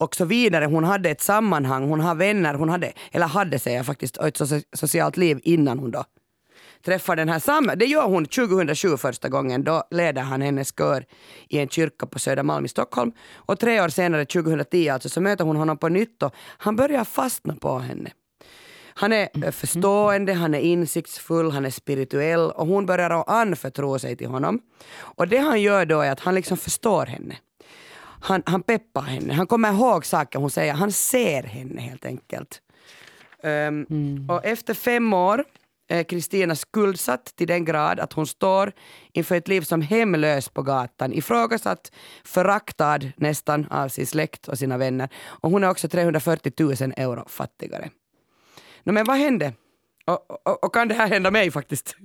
[0.00, 0.66] och så vidare.
[0.66, 4.38] Hon hade ett sammanhang, hon har vänner, hon hade, eller hade säger jag faktiskt, ett
[4.76, 6.04] socialt liv innan hon då
[6.84, 7.70] träffar den här Sam.
[7.76, 9.64] Det gör hon 2007 första gången.
[9.64, 11.04] Då leder han hennes kör
[11.48, 13.12] i en kyrka på Södermalm i Stockholm.
[13.48, 17.04] Och tre år senare, 2010 alltså, så möter hon honom på nytt och han börjar
[17.04, 18.10] fastna på henne.
[18.94, 24.16] Han är eh, förstående, han är insiktsfull, han är spirituell och hon börjar anförtro sig
[24.16, 24.60] till honom.
[25.18, 27.36] Och det han gör då är att han liksom förstår henne.
[28.22, 32.60] Han, han peppar henne, han kommer ihåg saker hon säger, han ser henne helt enkelt.
[33.42, 33.86] Ehm,
[34.30, 35.44] Och efter fem år
[35.88, 38.72] är Kristina skuldsatt till den grad att hon står
[39.12, 41.92] inför ett liv som hemlös på gatan, ifrågasatt,
[42.24, 45.08] föraktad nästan av sin släkt och sina vänner.
[45.24, 47.90] Och hon är också 340 000 euro fattigare.
[48.84, 49.52] No, men vad hände?
[50.04, 51.96] Och, och, och kan det här hända mig faktiskt?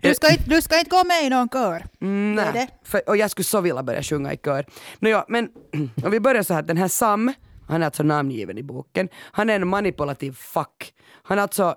[0.00, 1.86] Du ska, inte, du ska inte gå med i någon kör.
[2.00, 2.68] Mm, nej.
[2.84, 4.66] För, och jag skulle så vilja börja sjunga i kör.
[4.98, 5.48] No, ja, men
[6.04, 7.32] om vi börjar så här, den här Sam,
[7.68, 9.08] han är alltså namngiven i boken.
[9.14, 10.94] Han är en manipulativ fuck.
[11.22, 11.76] Han är alltså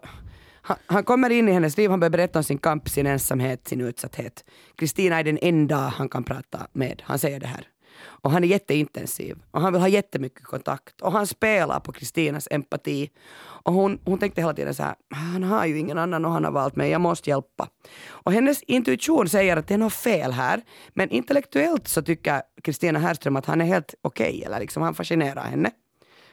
[0.62, 3.68] han, han kommer in i hennes liv, han börjar berätta om sin kamp, sin ensamhet,
[3.68, 4.46] sin utsatthet.
[4.76, 7.02] Kristina är den enda han kan prata med.
[7.06, 7.68] Han säger det här.
[8.06, 12.48] Och han är jätteintensiv och han vill ha jättemycket kontakt och han spelar på Kristinas
[12.52, 13.10] empati.
[13.38, 16.44] Och hon, hon tänkte hela tiden så här, han har ju ingen annan och han
[16.44, 17.70] har valt mig, jag måste hjälpa.
[18.08, 20.62] Och hennes intuition säger att det är något fel här,
[20.94, 25.44] men intellektuellt så tycker Kristina Herrström att han är helt okej, eller liksom han fascinerar
[25.44, 25.72] henne.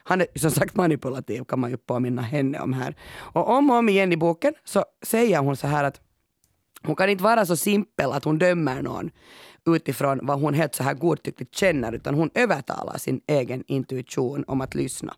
[0.04, 2.96] Han är som sagt manipulativ kan man ju påminna henne om här.
[3.14, 6.00] Och om och om igen i boken så säger hon så här att
[6.87, 9.11] hon kan inte vara så simpel att hon dömer någon
[9.66, 14.61] utifrån vad hon helt så här godtyckligt känner utan hon övertalar sin egen intuition om
[14.61, 15.14] att lyssna.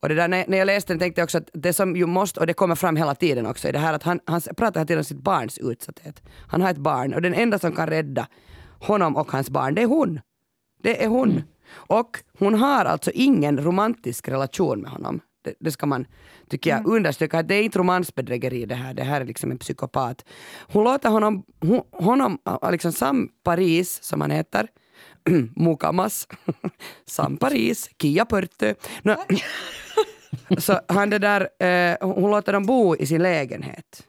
[0.00, 2.40] Och det där, när, jag läste den tänkte jag också att det som ju måste,
[2.40, 4.86] och det kommer fram hela tiden också, är det här att han, han pratar hela
[4.86, 6.22] tiden om sitt barns utsatthet.
[6.48, 8.26] Han har ett barn och den enda som kan rädda
[8.80, 10.20] honom och hans barn, det är hon.
[10.82, 11.42] Det är hon.
[11.70, 15.20] Och hon har alltså ingen romantisk relation med honom.
[15.46, 16.06] Det, det ska man,
[16.48, 17.38] tycker jag, understryka.
[17.38, 20.24] att Det är inte romansbedrägeri det här, det här är liksom en psykopat.
[20.72, 24.68] Hon låter honom, hon, honom äh, liksom Sam Paris, som han heter,
[25.56, 26.28] Mukamas,
[27.06, 28.74] Sam Paris, Kia Pörtö.
[29.02, 29.14] No,
[30.58, 34.06] så han det där, eh, hon låter dem bo i sin lägenhet.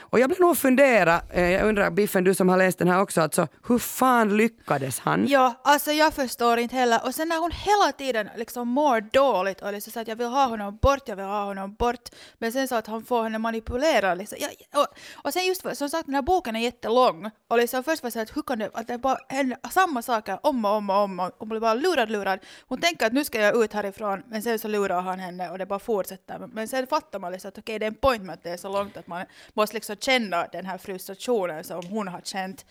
[0.00, 3.00] Och jag blev nog fundera, eh, jag undrar Biffen du som har läst den här
[3.00, 5.26] också, alltså hur fan lyckades han?
[5.26, 7.00] Ja, alltså jag förstår inte heller.
[7.04, 10.26] Och sen när hon hela tiden liksom mår dåligt och liksom så att jag vill
[10.26, 12.08] ha honom bort, jag vill ha honom bort.
[12.38, 14.18] Men sen så att han får henne manipulerad.
[14.18, 14.38] Liksom.
[14.40, 14.48] Ja,
[14.80, 17.30] och, och sen just som sagt den här boken är jättelång.
[17.48, 20.02] Och liksom först var det så att hur kan det, att det bara händer samma
[20.02, 21.20] saker om och om och om.
[21.20, 22.38] Och hon blir bara lurad, lurad.
[22.68, 25.58] Hon tänker att nu ska jag ut härifrån, men sen så lurar han henne och
[25.58, 26.38] det bara fortsätter.
[26.52, 28.50] Men sen fattar man liksom att okej, okay, det är en point med att det
[28.50, 29.24] är så långt att man
[29.54, 32.64] måste liksom känna den här frustrationen som hon har känt.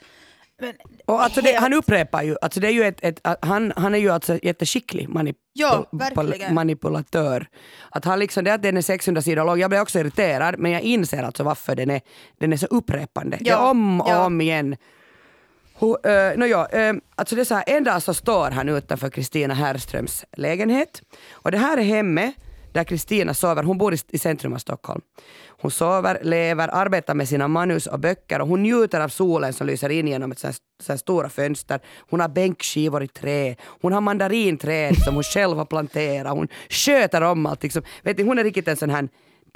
[0.62, 0.74] Men
[1.06, 3.74] Och alltså det, helt- han upprepar ju, alltså det är ju ett, ett, att han,
[3.76, 5.38] han är ju alltså jätteskicklig manip,
[5.92, 6.54] verkligen.
[6.54, 7.48] manipulatör.
[7.90, 10.72] Att han liksom, det att den är 600 sidor lång, jag blev också irriterad men
[10.72, 12.02] jag inser alltså varför den är,
[12.40, 13.38] den är så upprepande.
[13.42, 14.26] det är om och ja.
[14.26, 14.76] om igen.
[15.84, 19.10] Uh, no, ja, eh, alltså det är så här, en dag så står han utanför
[19.10, 22.36] Kristina Herrströms lägenhet och det här är hemmet
[22.72, 23.64] där Kristina sover.
[23.64, 25.02] Hon bor i, centrum av Stockholm.
[25.48, 29.68] Hon sover, lever, arbetar med sina manus och böcker och hon njuter av solen som
[29.68, 31.80] lyser in genom ett sånt, sånt stora fönster.
[32.10, 33.56] Hon har bänkskivor i trä.
[33.82, 36.34] Hon har mandarinträd som hon själv har planterat.
[36.34, 37.64] Hon sköter om allt.
[37.64, 37.84] Liksom.
[38.04, 39.08] Vet ni, hon är riktigt en sån här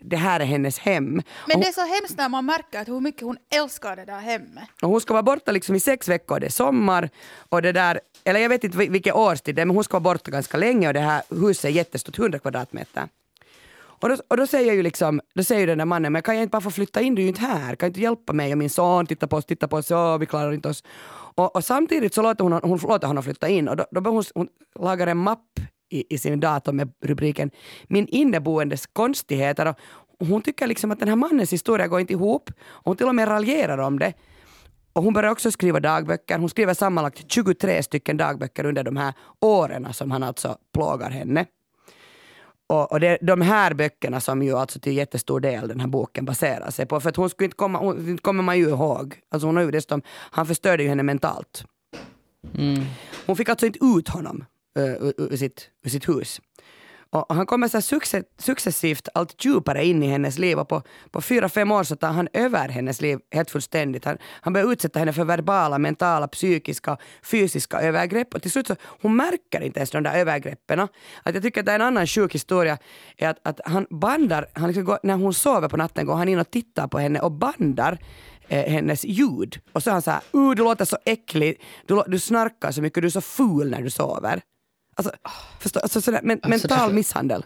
[0.03, 1.05] det här är hennes hem.
[1.05, 1.21] Men
[1.55, 4.19] Och det är så hemskt när man märker att hur mycket hon älskar det där
[4.19, 4.63] hemmet.
[4.81, 7.09] och hon ska vara borta liksom i sex veckor, det är sommar
[7.49, 9.99] och det där, eller jag vet inte vil- vilken årstid det är, men hon ska
[9.99, 13.07] vara borta ganska länge och det här huset är jättestort, 100 kvadratmeter.
[13.77, 16.35] Och då, och då säger ju liksom, då säger ju den där mannen, men kan
[16.35, 18.51] jag inte bara få flytta in, du är ju inte här, kan inte hjälpa mig
[18.51, 20.83] och min son, titta på oss, titta på oss, åh, vi klarar inte oss.
[21.37, 24.23] Och, och samtidigt så låter hon, hon låter honom flytta in och då, då hon,
[24.35, 24.47] hon
[24.79, 25.39] lagar en mapp
[25.89, 27.51] i, i sin dator med rubriken
[27.87, 29.75] Min inneboendes konstigheter
[30.19, 33.07] och hon tycker liksom att den här mannens historia går inte ihop och hon till
[33.07, 34.13] och med raljerar om det.
[34.93, 36.39] Och hon börjar också skriva dagböcker.
[36.39, 41.45] Hon skriver sammanlagt 23 stycken dagböcker under de här åren som han alltså plågar henne.
[42.67, 45.87] Och, och det är de här böckerna som ju alltså till jättestor del den här
[45.87, 46.99] boken baserar sig på.
[46.99, 49.19] För att hon skulle inte komma, hon, kommer man ju ihåg.
[49.31, 51.65] Alltså hon har ju dessutom, han förstörde ju henne mentalt.
[53.25, 54.45] Hon fick alltså inte ut honom
[54.81, 56.41] ur, ur, sitt, ur sitt hus.
[57.15, 61.21] Och han kommer så här successivt allt djupare in i hennes liv och på, på
[61.21, 64.05] fyra, fem år så tar han över hennes liv helt fullständigt.
[64.05, 68.75] Han, han börjar utsätta henne för verbala, mentala, psykiska, fysiska övergrepp och till slut så
[69.01, 70.79] hon märker inte ens de där övergreppen.
[70.79, 70.89] Att
[71.33, 72.77] jag tycker att det är en annan sjuk historia
[73.17, 76.29] är att, att han bandar, han liksom går, när hon sover på natten går han
[76.29, 77.97] in och tittar på henne och bandar
[78.47, 79.59] eh, hennes ljud.
[79.71, 82.81] Och så är han så här, uh, du låter så äcklig, du, du snarkar så
[82.81, 84.41] mycket, du är så ful när du sover.
[84.95, 85.13] Alltså,
[85.59, 87.43] förstå, alltså sådär, men, Alltså, mental det här- misshandel.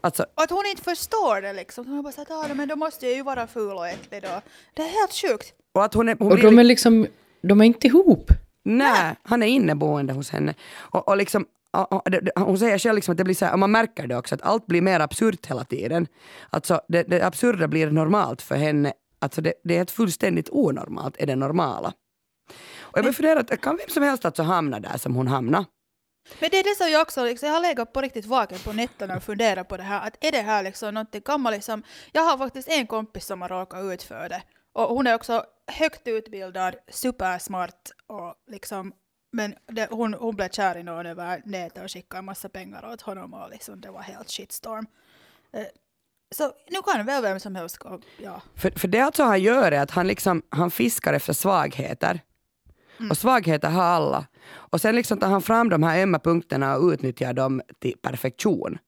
[0.00, 1.86] Alltså, Och att hon inte förstår det liksom.
[1.86, 4.40] Hon bara såhär, ah, men då måste jag ju vara ful och äcklig då.
[4.74, 5.54] Det är helt sjukt.
[5.74, 7.06] och att hon är, hon Och de är liksom,
[7.42, 8.30] de är inte ihop.
[8.62, 10.54] Nej, han är inneboende hos henne.
[10.74, 13.44] Och, och liksom, och, och, det- det- hon säger själv liksom att det blir så
[13.44, 16.06] här, och man märker det också, att allt blir mer absurt hela tiden.
[16.50, 18.92] Alltså det, det absurda blir normalt för henne.
[19.18, 21.92] Alltså det, det är ett fullständigt onormalt, är det normala.
[22.80, 25.64] Och jag börjar fundera, att kan vem som helst alltså hamna där som hon hamnar?
[26.40, 28.72] Men det är det som jag också, liksom, jag har legat på riktigt vaken på
[28.72, 32.22] nätterna och funderat på det här, att är det här liksom någonting gammalt liksom, jag
[32.22, 34.42] har faktiskt en kompis som har råkat ut för det.
[34.72, 38.92] Och hon är också högt utbildad, supersmart och liksom,
[39.32, 42.92] men det, hon, hon blev kär i någon över nätet och skickade en massa pengar
[42.92, 44.86] åt honom och liksom, det var helt shitstorm.
[45.52, 45.66] Eh,
[46.30, 48.42] Så nu kan väl vem som helst gå, ja.
[48.54, 52.20] För, för det alltså han gör är att han, liksom, han fiskar efter svagheter.
[53.10, 54.26] Och svagheter har alla.
[54.48, 58.78] Och sen liksom tar han fram de här ömma punkterna och utnyttjar dem till perfektion.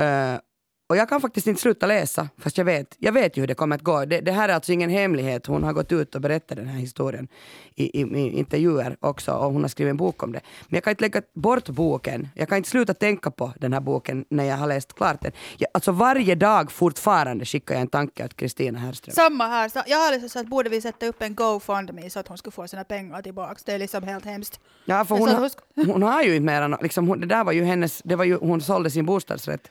[0.00, 0.38] Uh,
[0.86, 3.54] och jag kan faktiskt inte sluta läsa, fast jag vet, jag vet ju hur det
[3.54, 4.04] kommer att gå.
[4.04, 5.46] Det, det här är alltså ingen hemlighet.
[5.46, 7.28] Hon har gått ut och berättat den här historien
[7.74, 10.40] i, i, i intervjuer också och hon har skrivit en bok om det.
[10.68, 12.28] Men jag kan inte lägga bort boken.
[12.34, 15.32] Jag kan inte sluta tänka på den här boken när jag har läst klart den.
[15.58, 19.14] Jag, alltså varje dag fortfarande skickar jag en tanke åt Kristina Herrström.
[19.14, 22.28] Samma här, så jag har liksom sagt borde vi sätta upp en GoFundMe så att
[22.28, 23.64] hon skulle få sina pengar tillbaks.
[23.64, 24.60] Det är liksom helt hemskt.
[24.84, 25.50] Ja, för hon, hon
[25.86, 28.24] hon har ju inte mer än, liksom, hon, det där var ju hennes, det var
[28.24, 29.70] ju, hon sålde sin bostadsrätt.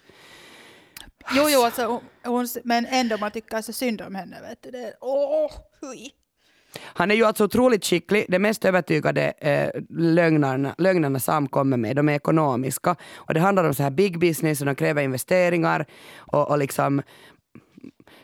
[1.31, 4.41] Jo, jo, alltså, hon, hon, men ändå man tycker så synd om henne.
[4.41, 4.71] Vet du.
[4.71, 6.11] Det, åh, hui.
[6.81, 8.25] Han är ju alltså otroligt skicklig.
[8.29, 12.95] Det mest övertygade eh, lögnarna, lögnerna Sam kommer med, de är ekonomiska.
[13.15, 15.85] Och det handlar om så här big business och de kräver investeringar.
[16.17, 17.01] Och, och liksom,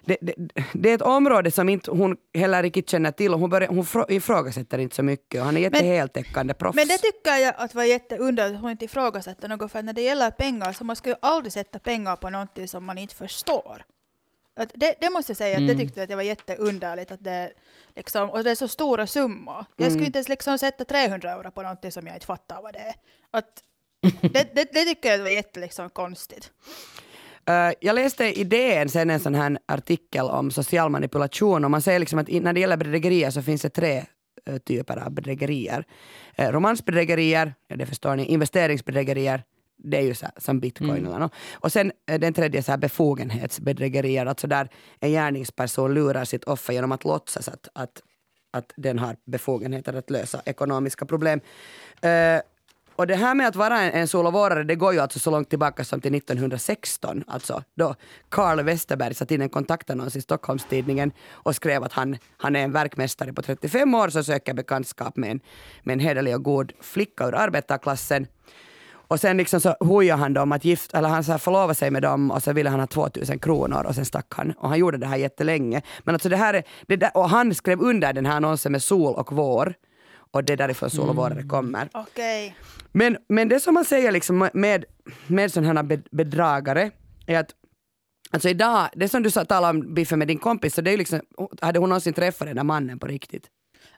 [0.10, 3.50] det, det, det är ett område som inte hon heller riktigt känner till och hon,
[3.50, 6.76] börjar, hon frå- ifrågasätter inte så mycket och han är jätteheltäckande proffs.
[6.76, 9.72] Men det tycker jag att var jätteunderligt att hon inte ifrågasätter något.
[9.72, 12.86] För när det gäller pengar så man ska ju aldrig sätta pengar på någonting som
[12.86, 13.86] man inte förstår.
[14.56, 17.12] Att det, det måste jag säga, att det tyckte jag att det var jätteunderligt.
[17.12, 17.52] Att det,
[17.96, 19.66] liksom, och det är så stora summor.
[19.76, 22.74] Jag skulle inte ens liksom sätta 300 euro på någonting som jag inte fattar vad
[22.74, 22.96] det är.
[23.32, 23.64] Att,
[24.22, 25.90] det, det, det tycker jag var jätte liksom,
[27.80, 32.00] jag läste i DN sen en sån här artikel om social manipulation och man säger
[32.00, 34.06] liksom att när det gäller bedrägerier så finns det tre
[34.66, 35.86] typer av bedrägerier.
[36.40, 39.44] Uh, romansbedrägerier, ja, det förstår ni, investeringsbedrägerier,
[39.78, 41.34] det är ju så här, som bitcoin eller något.
[41.54, 46.92] Och sen den tredje så här befogenhetsbedrägerier, alltså där en gärningsperson lurar sitt offer genom
[46.92, 48.02] att låtsas att, att,
[48.52, 51.40] att den har befogenheter att lösa ekonomiska problem.
[52.02, 52.42] Eh,
[53.00, 55.20] och det här med att vara en, en sol och vårare, det går ju alltså
[55.20, 57.96] så långt tillbaka som till 1916, alltså då
[58.30, 62.72] Carl Westerberg satte in en kontaktannons i Stockholms-Tidningen och skrev att han, han är en
[62.72, 65.40] verkmästare på 35 år som söker bekantskap med en,
[65.84, 68.28] med en hederlig och god flicka ur arbetarklassen.
[68.92, 71.92] Och sen liksom så hojade han dem att gift, eller han så här förlova sig
[71.92, 74.52] med dem och så ville han ha 2000 kronor och sen stack han.
[74.52, 75.82] Och han gjorde det här jättelänge.
[76.04, 78.84] Men alltså det här är, det där, och han skrev under den här annonsen med
[78.84, 79.74] sol och vår.
[80.32, 81.90] Och det är därifrån sol och vårare kommer.
[81.94, 82.56] Okej.
[82.92, 84.86] Men, men det som man säger liksom med,
[85.28, 86.92] med sådana här bed- bedragare
[87.28, 87.56] är att
[88.32, 90.98] Alltså idag, det som du sa, talade om Biffen med din kompis, så det är
[90.98, 91.22] liksom,
[91.62, 93.48] hade hon någonsin träffat den där mannen på riktigt?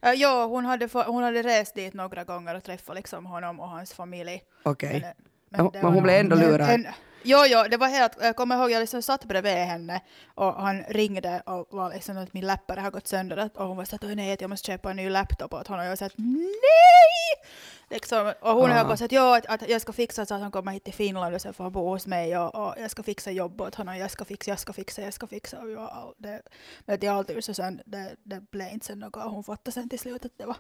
[0.06, 3.70] Uh, ja, hon hade, hon hade rest dit några gånger och träffat liksom honom och
[3.70, 4.42] hans familj.
[4.64, 5.14] Okej.
[5.52, 6.70] Men, Men hon- var hon blev ändå en- lurad.
[6.70, 6.88] en-
[7.24, 10.02] Jo, jo, det var helt, jag kommer ihåg, jag liksom satt bredvid henne
[10.36, 13.86] och han ringde och var liksom att min läppare har gått sönder och hon var
[13.86, 16.06] så att "Oj, nej, jag måste köpa en ny laptop åt honom och jag sa
[16.06, 17.50] att nej!
[17.90, 18.74] Liksom, och hon Ah.
[18.74, 20.84] höll på så att, ja, att, att jag ska fixa så att han kommer hit
[20.84, 23.62] till Finland och sen får han bo hos mig och, och jag ska fixa jobb
[23.62, 25.60] åt honom, jag ska fixa, jag ska fixa, jag ska fixa.
[25.60, 26.42] Och jag, det,
[26.86, 29.90] men det, alltid så sen, det, det blev inte sen något och hon fattade sen
[29.90, 30.56] till slut att det var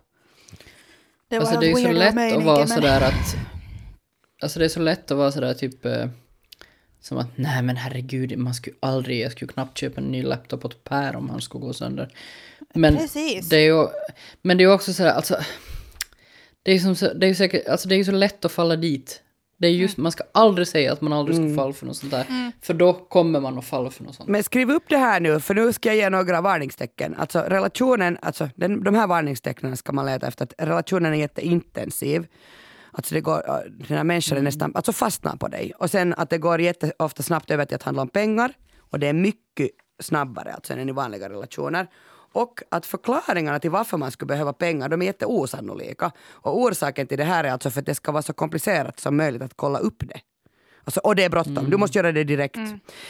[1.28, 3.36] det Alltså helt det är ju så lätt att vara men- sådär att...
[4.42, 5.86] Alltså det är så lätt att vara sådär typ...
[5.86, 6.06] Eh,
[7.02, 10.66] som att nej men herregud, man skulle aldrig, jag skulle knappt köpa en ny laptop
[10.66, 12.10] åt Per om han skulle gå sönder.
[12.74, 13.50] Men Precis.
[13.50, 13.88] det är ju,
[14.42, 15.38] men det är också sådär, alltså...
[16.64, 18.52] Det är ju som så, det är säkert, alltså det är ju så lätt att
[18.52, 19.22] falla dit.
[19.58, 22.12] Det är just, man ska aldrig säga att man aldrig ska falla för något sånt
[22.12, 22.52] där.
[22.62, 24.30] För då kommer man att falla för något sånt.
[24.30, 27.16] Men skriv upp det här nu, för nu ska jag ge några varningstecken.
[27.16, 30.44] Alltså relationen, alltså den, de här varningstecknen ska man leta efter.
[30.44, 32.28] Att relationen är jätteintensiv.
[32.92, 33.42] Alltså det går,
[33.88, 35.74] den här människan är nästan, alltså fastnar på dig.
[35.78, 38.54] Och sen att det går jätteofta snabbt över till att handla om pengar.
[38.80, 41.88] Och det är mycket snabbare alltså än i vanliga relationer.
[42.34, 46.12] Och att förklaringarna till varför man skulle behöva pengar, de är jätteosannolika.
[46.32, 49.18] Och orsaken till det här är alltså för att det ska vara så komplicerat som
[49.18, 50.20] möjligt att kolla upp det.
[50.84, 52.58] Alltså, och det är bråttom, du måste göra det direkt.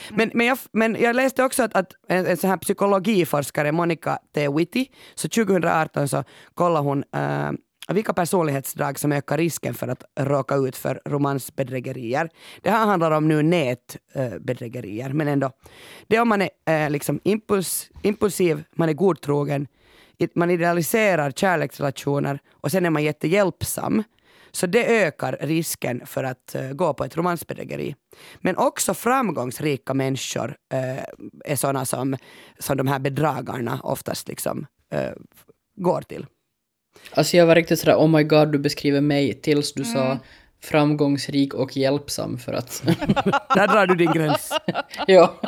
[0.10, 4.20] Men, men, jag, men jag läste också att, att en, en sån här psykologiforskare, Monica
[4.36, 4.50] T.
[4.50, 7.52] Whitty, så 2018 så kollade hon äh,
[7.88, 12.30] vilka personlighetsdrag som ökar risken för att råka ut för romansbedrägerier.
[12.62, 15.52] Det här handlar om nu nätbedrägerier, men ändå.
[16.08, 19.68] Det är om man är eh, liksom impuls, impulsiv, man är godtrogen,
[20.36, 24.04] man idealiserar kärleksrelationer och sen är man jättehjälpsam.
[24.52, 27.96] Så det ökar risken för att eh, gå på ett romansbedrägeri.
[28.40, 31.04] Men också framgångsrika människor eh,
[31.46, 32.18] är sådana som,
[32.60, 35.12] som de här bedragarna oftast liksom, eh,
[35.76, 36.26] går till.
[37.12, 40.20] Alltså jag var riktigt sådär, oh my god, du beskriver mig tills du sa
[40.64, 42.84] framgångsrik och hjälpsam för att...
[43.56, 44.52] Där drar du din gräns.
[45.08, 45.42] ja.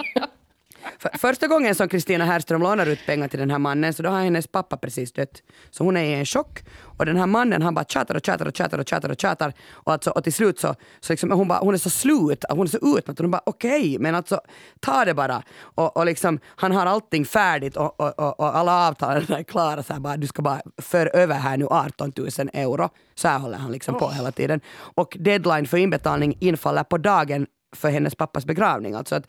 [1.04, 4.10] För, första gången som Kristina Härström lånar ut pengar till den här mannen så då
[4.10, 5.44] har hennes pappa precis dött.
[5.72, 6.64] Så hon är i en chock
[6.98, 9.54] och den här mannen han bara tjatar och tjatar och tjatar och tjatar och tjatar
[9.72, 12.62] och, alltså, och till slut så, så liksom, hon, bara, hon är så slut, hon
[12.62, 13.20] är så utmattad.
[13.20, 14.42] Hon bara okej, men alltså
[14.80, 15.44] ta det bara.
[15.60, 19.84] Och, och liksom, han har allting färdigt och, och, och, och alla avtal är klara.
[19.84, 22.90] Så här, bara, du ska bara föra över här nu 18 000 euro.
[23.16, 24.62] Så här håller han liksom på hela tiden.
[24.76, 28.94] Och deadline för inbetalning infaller på dagen för hennes pappas begravning.
[28.94, 29.28] Alltså att,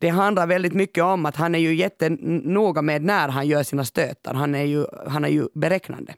[0.00, 3.84] det handlar väldigt mycket om att han är ju jättenoga med när han gör sina
[3.84, 4.34] stötar.
[4.34, 6.14] Han är ju, han är ju beräknande.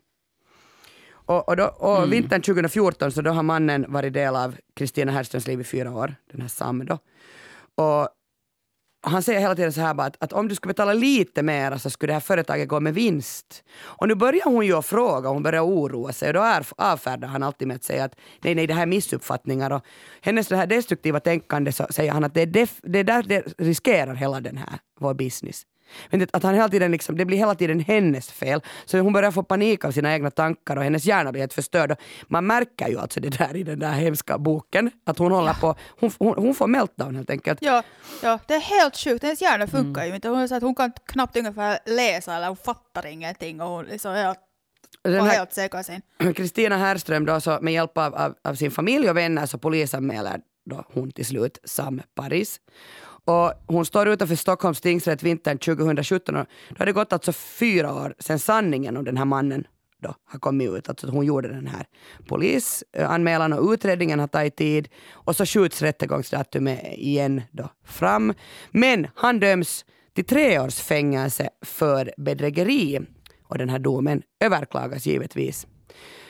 [1.27, 5.47] Och, och, då, och vintern 2014 så då har mannen varit del av Kristina Herrströms
[5.47, 6.99] liv i fyra år, den här Sam då.
[7.85, 8.09] Och
[9.05, 11.77] han säger hela tiden så här bara att, att om du skulle betala lite mer
[11.77, 13.65] så skulle det här företaget gå med vinst.
[13.83, 17.29] Och nu börjar hon ju att fråga, hon börjar oroa sig och då är, avfärdar
[17.29, 19.83] han alltid med att säga att nej, nej, det här är missuppfattningar och
[20.21, 23.23] hennes det här destruktiva tänkande så säger han att det är, def, det är där
[23.23, 25.63] det riskerar hela den här, vår business.
[26.11, 28.61] Men det, att han hela tiden liksom, det blir hela tiden hennes fel.
[28.85, 31.91] Så hon börjar få panik av sina egna tankar och hennes hjärna blir helt förstörd.
[31.91, 35.55] Och Man märker ju alltså det där i den där hemska boken, att hon håller
[35.55, 37.59] på, hon, hon, hon får meltdown helt enkelt.
[37.63, 37.83] Ja,
[38.23, 39.23] ja, det är helt sjukt.
[39.23, 40.29] Hennes hjärna funkar ju inte.
[40.29, 44.15] Hon, så att hon kan knappt ungefär läsa eller hon fattar ingenting och hon liksom
[44.15, 44.39] helt,
[45.03, 46.33] Den här-.
[46.35, 50.41] Kristina Härström då så med hjälp av, av, av sin familj och vänner så polisanmäler
[50.71, 52.61] då hon till slut Sam Paris.
[53.25, 57.95] Och hon står utanför Stockholms tingsrätt vintern 2017 och då har det gått alltså fyra
[57.95, 59.67] år sedan sanningen om den här mannen
[60.03, 60.89] då har kommit ut.
[60.89, 61.87] Alltså hon gjorde den här
[62.29, 68.35] polisanmälan och utredningen har tagit tid och så skjuts rättegångsdatumet igen då fram.
[68.71, 73.01] Men han döms till tre års fängelse för bedrägeri
[73.43, 75.67] och den här domen överklagas givetvis.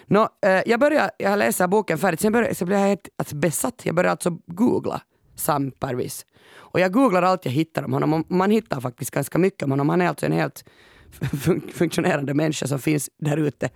[0.06, 3.82] Nå, eh, jag började, jag läser boken färdigt, sen började, blev jag helt alltså, besatt.
[3.84, 5.00] Jag började alltså googla
[5.36, 6.26] Sam Parvis.
[6.54, 9.70] Och jag googlar allt jag hittar om honom och man hittar faktiskt ganska mycket om
[9.70, 9.88] honom.
[9.88, 10.64] Han är alltså en helt
[11.44, 13.70] fun funktionerande människa som finns där ute.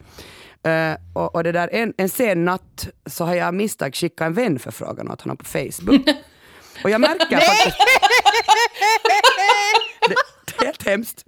[0.67, 4.35] Uh, och, och, det där, en, en sen natt så har jag misstag skickat en
[4.35, 6.09] vänförfrågan åt honom på Facebook.
[6.85, 7.79] och jag märker faktiskt...
[10.09, 11.25] det, det är helt hemskt.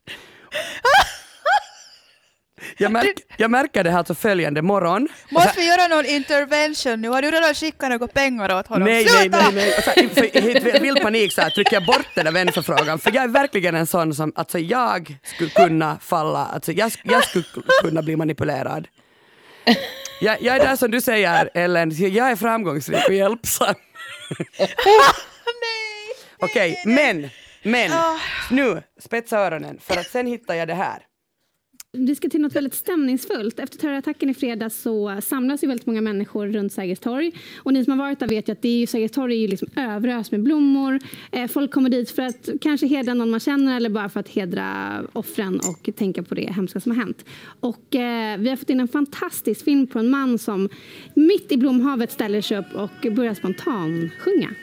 [2.77, 5.09] Jag, märk, jag märker det här alltså följande morgon.
[5.31, 7.09] Måste vi göra någon intervention nu?
[7.09, 8.89] Har du redan skickat några pengar åt honom?
[8.89, 9.75] Nej, nej, nej, nej.
[9.75, 12.99] Alltså, vild panik så här, trycker jag bort den där vänförfrågan.
[12.99, 17.25] För jag är verkligen en sån som, alltså jag skulle kunna falla, alltså jag, jag
[17.25, 17.45] skulle
[17.83, 18.89] kunna bli manipulerad.
[20.21, 23.75] Jag, jag är där som du säger Ellen, jag är framgångsrik och hjälpsam.
[26.39, 27.31] Okej, okay, men,
[27.63, 27.91] men,
[28.51, 30.99] nu spetsa öronen för att sen hittar jag det här.
[31.93, 33.59] Vi ska till något väldigt stämningsfullt.
[33.59, 37.33] Efter terrorattacken i fredags så samlas ju väldigt många människor runt Sergels torg.
[37.57, 39.39] Och ni som har varit där vet ju att det är ju, Sergels torg är
[39.39, 40.99] ju liksom överöst med blommor.
[41.33, 44.29] Eh, folk kommer dit för att kanske hedra någon man känner eller bara för att
[44.29, 47.25] hedra offren och tänka på det hemska som har hänt.
[47.61, 50.69] Och eh, vi har fått in en fantastisk film på en man som
[51.15, 54.55] mitt i blomhavet ställer sig upp och börjar spontan sjunga.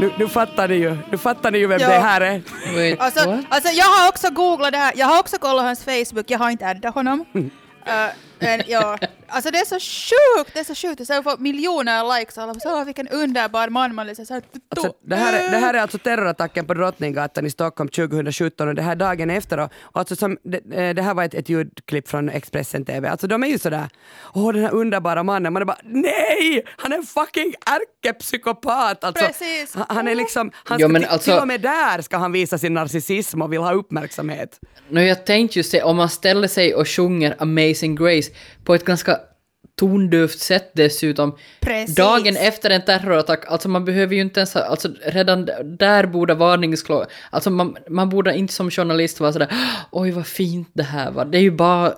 [0.00, 1.88] Nu, nu fattar ni ju, nu fattar ni ju vem ja.
[1.88, 2.42] det här är.
[2.74, 6.30] Wait, alltså, alltså, jag har också googlat det här, jag har också kollat hans Facebook,
[6.30, 7.24] jag har inte addat honom.
[7.34, 7.44] Uh,
[8.40, 11.06] men ja, alltså det är så sjukt, det är så sjukt.
[11.06, 13.94] Så jag får miljoner likes och alla så vilken underbar man.
[13.94, 17.46] man liksom, så här, alltså, det, här är, det här är alltså terrorattacken på Drottninggatan
[17.46, 19.58] i Stockholm 2017 och det här dagen efter.
[19.58, 23.08] Och, alltså som, det, eh, det här var ett, ett ljudklipp från Expressen TV.
[23.08, 23.88] Alltså de är ju sådär,
[24.34, 25.52] åh den här underbara mannen.
[25.52, 26.64] Man är bara, nej!
[26.76, 29.04] Han är en fucking ärkepsykopat!
[29.04, 29.74] Alltså, Precis.
[29.74, 32.32] Han, han är liksom, han ska, jo, men alltså, till och med där ska han
[32.32, 34.60] visa sin narcissism och vill ha uppmärksamhet.
[34.88, 38.29] No, jag tänkte just det, om man ställer sig och sjunger Amazing Grace
[38.64, 39.20] på ett ganska
[39.80, 41.36] tondövt sätt dessutom.
[41.60, 41.96] Precis.
[41.96, 46.34] Dagen efter en terrorattack, alltså man behöver ju inte ens ha, alltså redan där borde
[46.34, 49.52] varningsklå, alltså man, man borde inte som journalist vara sådär
[49.90, 51.94] oj vad fint det här var, det är ju bara,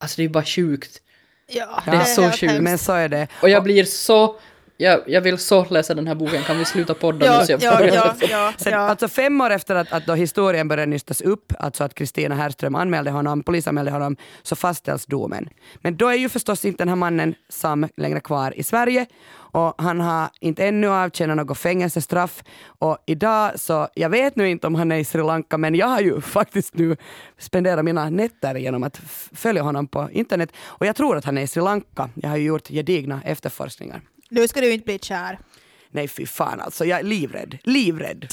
[0.00, 1.00] alltså det är ju bara sjukt.
[1.46, 2.60] Ja, det är så sjukt.
[2.60, 3.28] Men så är det.
[3.42, 4.36] Och jag blir så
[4.76, 7.46] jag, jag vill så läsa den här boken, kan vi sluta podda ja, nu?
[7.46, 8.78] Så jag ja, ja, ja, Sen, ja.
[8.78, 12.74] Alltså fem år efter att, att då historien började nystas upp, alltså att Kristina Herrström
[12.74, 15.48] anmälde honom, polisanmälde honom, så fastställs domen.
[15.76, 19.06] Men då är ju förstås inte den här mannen Sam längre kvar i Sverige
[19.54, 24.66] och han har inte ännu avtjänat något fängelsestraff och idag så, jag vet nu inte
[24.66, 26.96] om han är i Sri Lanka men jag har ju faktiskt nu
[27.38, 29.00] spenderat mina nätter genom att
[29.32, 32.10] följa honom på internet och jag tror att han är i Sri Lanka.
[32.14, 34.00] Jag har ju gjort gedigna efterforskningar.
[34.34, 35.38] Nu ska du inte bli kär.
[35.90, 37.58] Nej fy fan alltså, jag är livrädd.
[37.62, 38.26] Livrädd.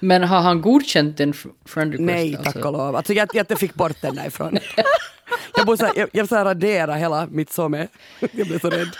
[0.00, 1.32] Men har han godkänt din
[1.64, 2.00] friend request?
[2.00, 2.68] Nej, tack alltså?
[2.68, 2.96] och lov.
[2.96, 4.58] Alltså, jag, jag fick bort den därifrån.
[5.56, 7.88] jag borde jag, jag radera hela mitt somme.
[8.20, 8.96] jag blev så rädd.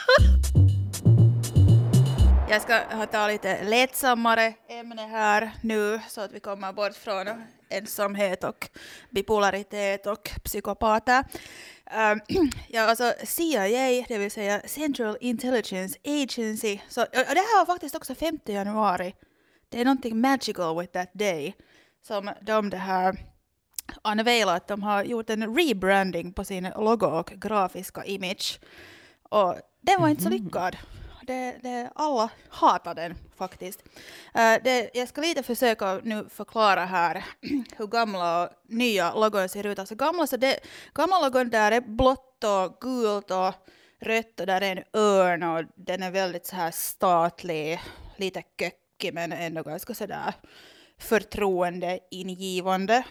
[2.50, 7.26] Jag ska ta lite lättsammare ämne här nu så att vi kommer bort från
[7.68, 8.68] ensamhet och
[9.10, 11.24] bipolaritet och psykopater.
[11.92, 12.20] Um,
[12.68, 17.94] ja, alltså CIA, det vill säga Central Intelligence Agency, så, och det här var faktiskt
[17.94, 19.14] också 5 januari.
[19.68, 21.54] Det är någonting magical with that day
[22.02, 23.16] som de det här
[24.04, 28.60] unveilat att de har gjort en rebranding på sin logo och grafiska image.
[29.22, 30.44] Och den var inte så mhm.
[30.44, 30.76] lyckad
[31.22, 33.82] det, det, alla hatar den faktiskt.
[34.36, 37.24] Uh, det, jag ska lite försöka nu förklara här
[37.76, 39.78] hur gamla och nya logon ser ut.
[39.78, 40.60] Alltså gamla, så det,
[40.94, 43.54] gamla logon där är blått och gult och
[44.00, 47.80] rött och där är en örn och den är väldigt så här statlig,
[48.16, 50.34] lite kökig men ändå ganska sådär
[50.98, 53.02] förtroendeingivande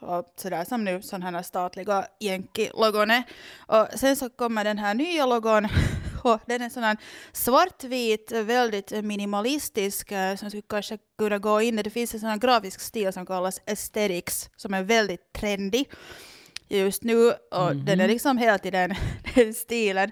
[0.00, 3.22] och sådär som nu sådana här statliga jänki-logon är.
[3.58, 5.68] Och sen så kommer den här nya logon
[6.22, 6.96] och den är sån
[7.32, 12.80] svartvit, väldigt minimalistisk, eh, som skulle kanske kunna gå in Det finns en sån grafisk
[12.80, 15.90] stil som kallas aesthetics, som är väldigt trendig
[16.68, 17.26] just nu.
[17.30, 17.84] Och mm -hmm.
[17.84, 18.94] den är liksom helt i den,
[19.34, 20.10] den stilen.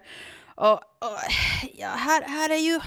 [0.57, 1.19] Och, och
[1.73, 2.81] ja, här, här är ju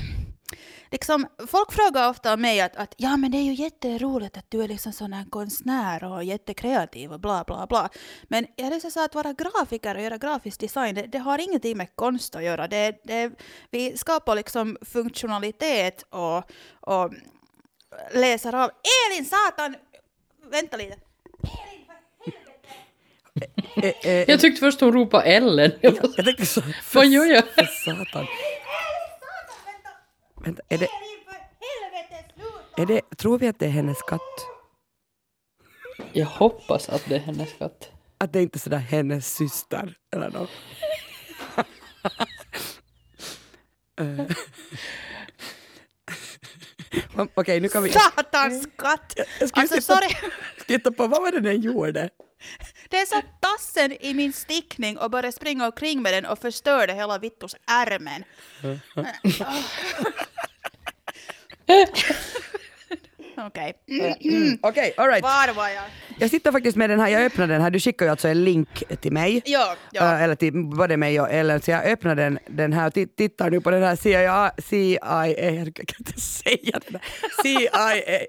[0.91, 4.61] liksom, folk frågar ofta mig att, att ja men det är ju jätteroligt att du
[4.61, 7.89] är liksom sån här konstnär och jättekreativ och bla bla bla.
[8.23, 11.77] Men jag liksom sa att vara grafiker och göra grafisk design, det, det har ingenting
[11.77, 12.67] med konst att göra.
[12.67, 13.31] Det, det,
[13.71, 16.43] vi skapar liksom funktionalitet och,
[16.81, 17.13] och
[18.13, 18.71] läser av.
[19.11, 19.75] Elin satan!
[20.51, 20.97] Vänta lite.
[23.83, 25.71] Eh, eh, Jag tyckte först hon ropade Ellen.
[25.81, 26.61] Jag jag tänkte så...
[26.93, 27.43] Vad gör jag?
[27.47, 28.27] För satan.
[30.47, 30.87] Vänta, är det,
[32.77, 33.01] är det...
[33.17, 34.21] Tror vi att det är hennes katt?
[36.13, 37.91] Jag hoppas att det är hennes katt.
[38.17, 40.49] Att det inte är sådär hennes syster eller något.
[43.99, 44.25] Eh.
[47.33, 49.19] Okej, nu kan vi Satans katt!
[49.41, 50.15] Alltså titta- sorry.
[50.67, 52.09] titta på vad var det den gjorde.
[52.89, 57.17] Det så tassen i min stickning och började springa omkring med den och förstörde hela
[57.19, 58.23] Vittus ärmen.
[63.37, 63.73] Okej,
[64.61, 65.23] Okej, alright.
[65.23, 65.83] var var jag?
[66.19, 68.43] Jag sitter faktiskt med den här, jag öppnade den här, du skickade ju alltså en
[68.43, 69.41] link till mig.
[69.45, 70.01] Ja, ja.
[70.13, 73.15] Äh, eller till både mig och Ellen, så jag öppnar den, den här och ti-
[73.17, 77.01] tittar nu på den här CIA, CIA, jag kan inte säga det där,
[77.43, 78.19] CIA.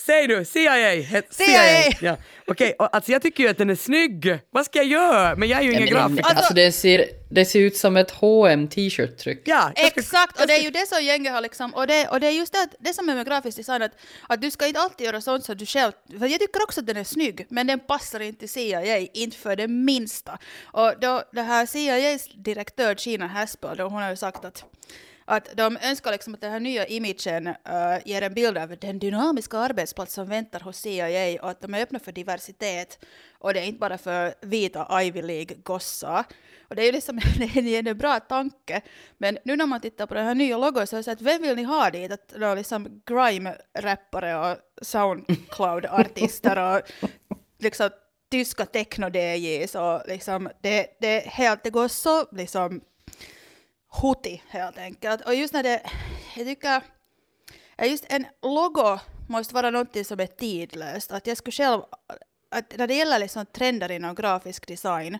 [0.00, 0.94] Säg du, CIA!
[1.02, 1.92] het- CIA.
[2.00, 2.16] Ja.
[2.46, 4.38] Okej, och alltså jag tycker ju att den är snygg.
[4.50, 5.36] Vad ska jag göra?
[5.36, 6.24] Men jag är ju Ja, ingen grafiker.
[6.24, 9.42] alltså, det, ser, det ser ut som ett hm t-shirt-tryck.
[9.44, 12.08] Ja, jag ska- Exakt, och det är ju det som gänget har liksom, och det,
[12.08, 13.92] och det är just det, det som är med grafisk design, att,
[14.28, 16.86] att du ska inte alltid göra sånt som du själv, för jag tycker också att
[16.86, 20.38] den är snygg, men den passar inte till CIA, inte för det minsta.
[20.64, 24.64] Och då, det här CIAs direktör Gina Haspel, då hon har ju sagt att
[25.28, 28.98] att de önskar liksom att den här nya imagen uh, ger en bild av den
[28.98, 33.04] dynamiska arbetsplats som väntar hos CIA och att de är öppna för diversitet.
[33.38, 36.24] Och det är inte bara för vita Ivy League-gossar.
[36.68, 37.20] Och det är ju liksom
[37.54, 38.80] en, en bra tanke.
[39.18, 41.22] Men nu när man tittar på den här nya logon så är det så att
[41.22, 42.12] vem vill ni ha dit?
[42.12, 46.82] Att är liksom grime-rappare och Soundcloud-artister och
[47.58, 47.90] liksom
[48.30, 52.80] tyska techno-DJs och liksom det, det, helt, det går så liksom
[54.02, 55.20] huti helt enkelt.
[55.26, 55.82] Och just när det,
[56.36, 56.82] jag tycker,
[57.82, 61.12] just en logo måste vara någonting som är tidlöst.
[61.12, 61.82] Att jag skulle själv,
[62.50, 65.18] att när det gäller liksom trender inom grafisk design,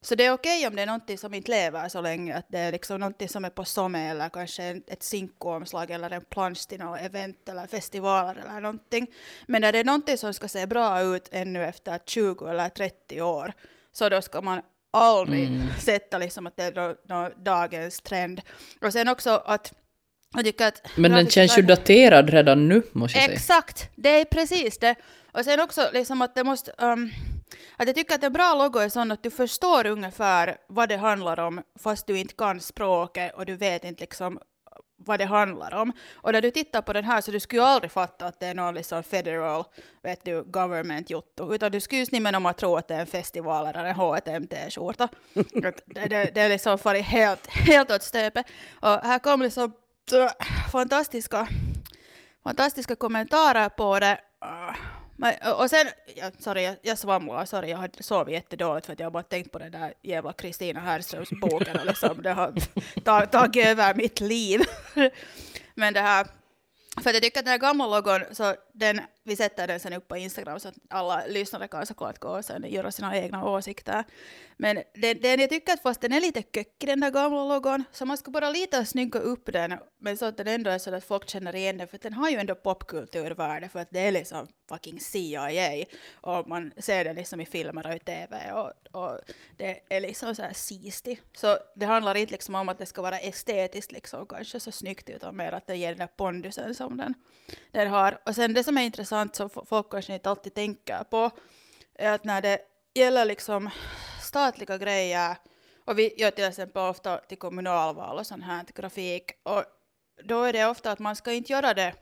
[0.00, 2.58] så det är okej om det är någonting som inte lever så länge, att det
[2.58, 6.78] är liksom någonting som är på somme eller kanske ett Cinco-omslag eller en plansch till
[6.78, 9.06] något event eller festivaler eller någonting.
[9.46, 13.22] Men när det är någonting som ska se bra ut ännu efter 20 eller 30
[13.22, 13.52] år,
[13.92, 18.40] så då ska man aldrig sätta liksom att det är nå- nå dagens trend.
[18.80, 19.72] Och sen också att
[20.34, 23.36] jag tycker att Men den känns ju daterad redan nu, måste jag säga.
[23.36, 24.94] Exakt, det är precis det.
[25.32, 26.72] Och sen också liksom att det måste...
[26.78, 27.10] Um,
[27.76, 30.96] att jag tycker att en bra logo är sån att du förstår ungefär vad det
[30.96, 34.38] handlar om fast du inte kan språket och du vet inte liksom
[34.98, 35.92] vad det handlar om.
[36.14, 38.46] Och när du tittar på den här så du skulle ju aldrig fatta att det
[38.46, 39.64] är någon liksom federal
[40.02, 43.66] vet du, government jotto, utan du skulle ju snimmen tro att det är en festival
[43.66, 45.04] eller en HTMT-skjorta.
[45.64, 48.46] Att det, det, det är liksom farit helt, helt åt stöpet.
[48.80, 49.72] Och här kom liksom
[50.12, 51.48] äh, fantastiska
[52.42, 54.20] fantastiska kommentarer på det.
[55.20, 58.98] Men, och sen, ja, sorry, jag, jag svamlar, sorry, jag har sovit jättedåligt för att
[58.98, 62.52] jag har bara tänkt på den där jävla Kristina Härströms boken och liksom, det har
[63.04, 64.60] tagit tagit över mitt liv.
[65.74, 66.26] Men det här,
[67.02, 69.92] för att jag tycker att den här gamla logon, så den, vi sätter den sen
[69.92, 73.44] upp på Instagram så att alla lyssnare kan såklart gå och sen göra sina egna
[73.44, 74.04] åsikter.
[74.56, 77.84] Men den, den, jag tycker att fast den är lite köckig den där gamla logon,
[77.92, 80.94] så man ska bara lite snygga upp den, men så att den ändå är så
[80.94, 84.00] att folk känner igen den, för att den har ju ändå popkulturvärde, för att det
[84.00, 88.72] är liksom fucking CIA, och man ser det liksom i filmer och i TV, och,
[88.92, 89.18] och
[89.56, 91.20] det är liksom så här sisti.
[91.32, 95.10] Så det handlar inte liksom om att det ska vara estetiskt liksom, kanske så snyggt,
[95.10, 97.14] utan mer att det ger den där pondusen som den,
[97.70, 98.20] den har.
[98.26, 101.30] Och sen det som är intressant, som folk kanske inte alltid tänker på,
[101.94, 102.58] är att när det
[102.94, 103.70] gäller liksom
[104.22, 105.36] statliga grejer,
[105.84, 109.64] och vi gör till exempel ofta till kommunalval och sån här till grafik, och
[110.24, 111.94] då är det ofta att man ska inte göra det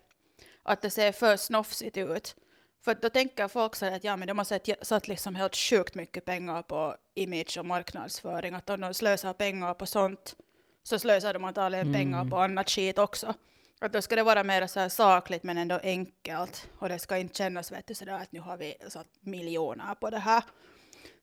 [0.62, 2.36] att det ser för snofsigt ut.
[2.84, 5.56] För då tänker folk så här att ja, men de har satt, satt liksom helt
[5.56, 10.36] sjukt mycket pengar på image och marknadsföring, att om de slösar pengar på sånt
[10.82, 13.34] så slösar de antagligen pengar på annat skit också.
[13.80, 17.16] Att då ska det vara mer så här sakligt men ändå enkelt och det ska
[17.16, 20.42] inte kännas vet du, sådär att nu har vi satt miljoner på det här.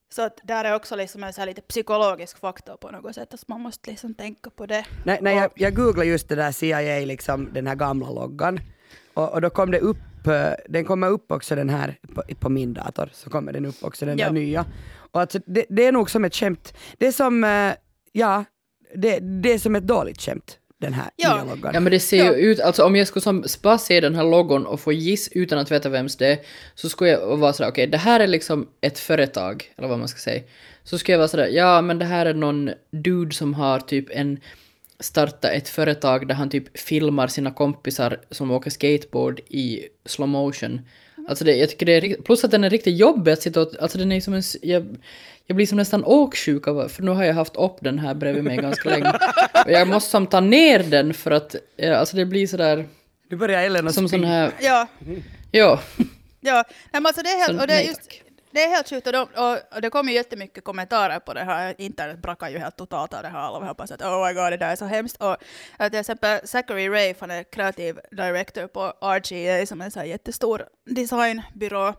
[0.10, 3.48] Så att där är också liksom en så lite psykologisk faktor på något sätt, att
[3.48, 4.86] man måste liksom tänka på det.
[5.06, 8.60] Nej, nej, jag, jag googlade just det där CIA, liksom, den här gamla loggan.
[9.14, 12.50] Och, och då kom det upp, eh, den kommer upp också den här, på, på
[12.50, 14.26] min dator, så kommer den upp också den Ja.
[14.26, 14.66] där nya.
[14.96, 16.74] Och alltså, det, det är nog som ett skämt.
[16.98, 17.74] Det är som, eh,
[18.12, 18.46] ja,
[18.96, 21.36] det, det är som ett dåligt skämt, den här Ja.
[21.36, 21.72] nya loggan.
[21.74, 24.24] Ja men det ser ju ut, alltså om jag skulle som bara se den här
[24.24, 26.38] logon och få giss utan att veta vems det är,
[26.76, 30.08] så skulle jag vara sådär, okej det här är liksom ett företag, eller vad man
[30.08, 30.44] ska säga.
[30.84, 34.08] Så skulle jag vara sådär, ja men det här är någon dude som har typ
[34.12, 34.40] en
[35.04, 40.82] starta ett företag där han typ filmar sina kompisar som åker skateboard i slow motion.
[41.30, 43.72] Alltså det, jag tycker det är plus att den är riktigt jobbig att sitta och,
[43.82, 44.98] alltså den är som en, jag,
[45.46, 48.44] jag blir som nästan åksjuk av, för nu har jag haft upp den här bredvid
[48.44, 49.12] mig ganska länge.
[49.66, 51.56] Och jag måste som ta ner den för att,
[51.96, 52.88] alltså det blir sådär,
[53.30, 54.18] Nu börjar Ellen som spy.
[54.18, 54.88] sån här, Ja,
[55.52, 55.80] ja.
[56.42, 56.64] ja.
[56.68, 58.23] Nej, men alltså det är Så helt, och det är just, tack
[58.54, 61.44] det är helt sjukt och, de, och, och det kommer ju jättemycket kommentarer på det
[61.44, 61.76] här.
[61.78, 63.40] Internet brakar ju helt totalt av det här.
[63.40, 65.18] Alla hoppas att oh my god, det där är så hemskt.
[65.18, 65.38] Och
[65.80, 70.00] eh, till exempel Zachary Ray, han är kreativ director på RGA som är en så
[70.00, 71.94] här jättestor designbyrå.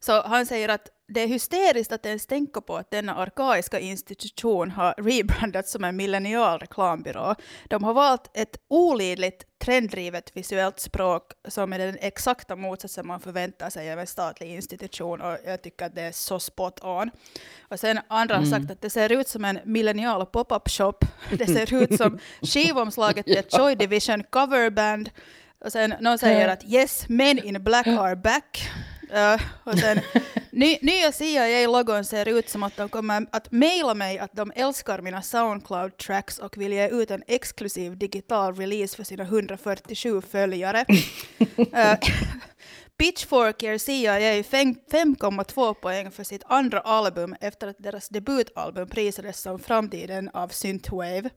[0.00, 4.70] Så han säger att det är hysteriskt att ens tänka på att denna arkaiska institution
[4.70, 7.34] har rebrandats som en millennial reklambyrå.
[7.68, 13.70] De har valt ett olidligt trenddrivet visuellt språk som är den exakta motsatsen man förväntar
[13.70, 17.10] sig av en statlig institution och jag tycker att det är så spot on.
[17.60, 20.98] Och sen andra har sagt att det ser ut som en millennial pop-up shop.
[21.30, 25.10] Det ser ut som skivomslaget till ett Joy Division coverband.
[25.64, 28.70] Och sen någon säger att yes, men in black are back.
[29.10, 30.00] Uh, och sen,
[30.50, 35.02] ny, nya CIA-logon ser ut som att de kommer att mejla mig att de älskar
[35.02, 40.84] mina Soundcloud-tracks och vill ge ut en exklusiv digital release för sina 147 följare.
[41.58, 41.94] Uh,
[42.98, 49.58] Pitchfork ger CIA 5,2 poäng för sitt andra album efter att deras debutalbum prisades som
[49.58, 51.30] framtiden av Synthwave.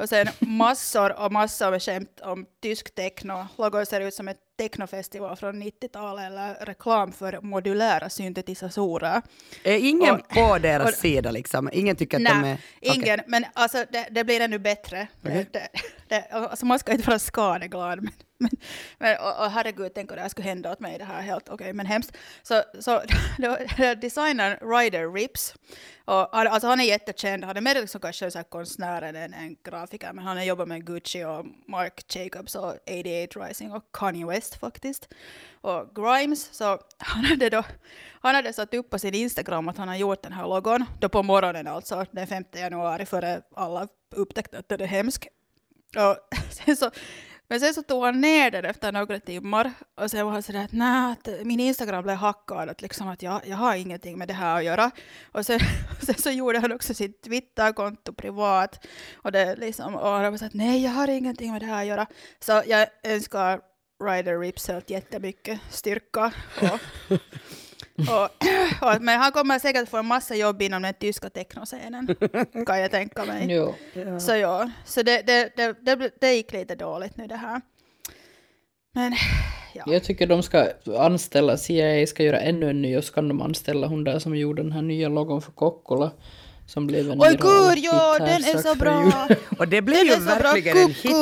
[0.00, 3.46] Och sen massor och massor med skämt om tysk techno.
[3.58, 9.22] Logon ser ut som ett technofestival från 90-talet eller reklam för modulära syntetisatorer.
[9.64, 11.70] Är ingen Och- på deras och- sida liksom?
[11.72, 12.42] Ingen tycker att de är...
[12.42, 12.94] Nej, Okej.
[12.96, 13.20] ingen.
[13.26, 15.06] Men alltså, det, det blir ännu bättre.
[15.24, 15.46] Okej.
[15.52, 15.68] Det, det,
[16.08, 18.02] det, alltså, man ska inte vara skadeglad.
[18.02, 18.50] Men, men,
[18.98, 20.98] men, och, och herregud, tänk om det här skulle hända åt mig.
[20.98, 22.16] Det här är helt okej, men hemskt.
[22.42, 23.02] Så, så
[23.38, 23.56] då,
[24.00, 25.54] designern Ryder Rips,
[26.04, 27.44] och han, alltså han är jättekänd.
[27.44, 30.12] Han är mer liksom kanske så här konstnär än en, en grafiker.
[30.12, 34.60] Men han har jobbat med Gucci och Marc Jacobs och 88 Rising och Kanye West
[34.60, 35.08] faktiskt.
[35.60, 37.62] Och Grimes, så han hade då
[38.22, 41.08] han hade satt upp på sin Instagram att han har gjort den här logon, då
[41.08, 45.28] på morgonen alltså, den 5 januari, före alla upptäckte att den är hemsk.
[45.96, 46.90] Och sen så,
[47.50, 50.64] men sen så tog han ner den efter några timmar och sen var han sådär
[50.64, 54.34] att nej, min Instagram blev hackad, att, liksom att jag, jag har ingenting med det
[54.34, 54.90] här att göra.
[55.32, 55.60] Och sen,
[56.02, 60.44] sen så gjorde han också sitt Twitterkonto privat och, det liksom, och han var så
[60.44, 62.06] att nej, jag har ingenting med det här att göra.
[62.40, 63.60] Så jag önskar
[64.04, 66.32] Ryder Rips helt jättemycket styrka.
[66.60, 66.80] Och,
[68.08, 68.28] och,
[68.94, 72.16] och, men han kommer säkert få en massa jobb inom den tyska technoscenen,
[72.66, 73.46] kan jag tänka mig.
[73.50, 73.74] Jo.
[74.18, 77.60] Så ja, så det, det, det, det, det gick lite dåligt nu det här.
[78.94, 79.12] Men
[79.74, 79.84] ja.
[79.86, 83.42] Jag tycker de ska anställa, CIA ska göra ännu en ny och så kan de
[83.42, 86.10] anställa hon där som gjorde den här nya logon för Kokkola.
[86.66, 89.28] Som blev en Oj gud, ja den är så bra!
[89.58, 91.12] Och det blev Den ju är så bra, verkligen en hit.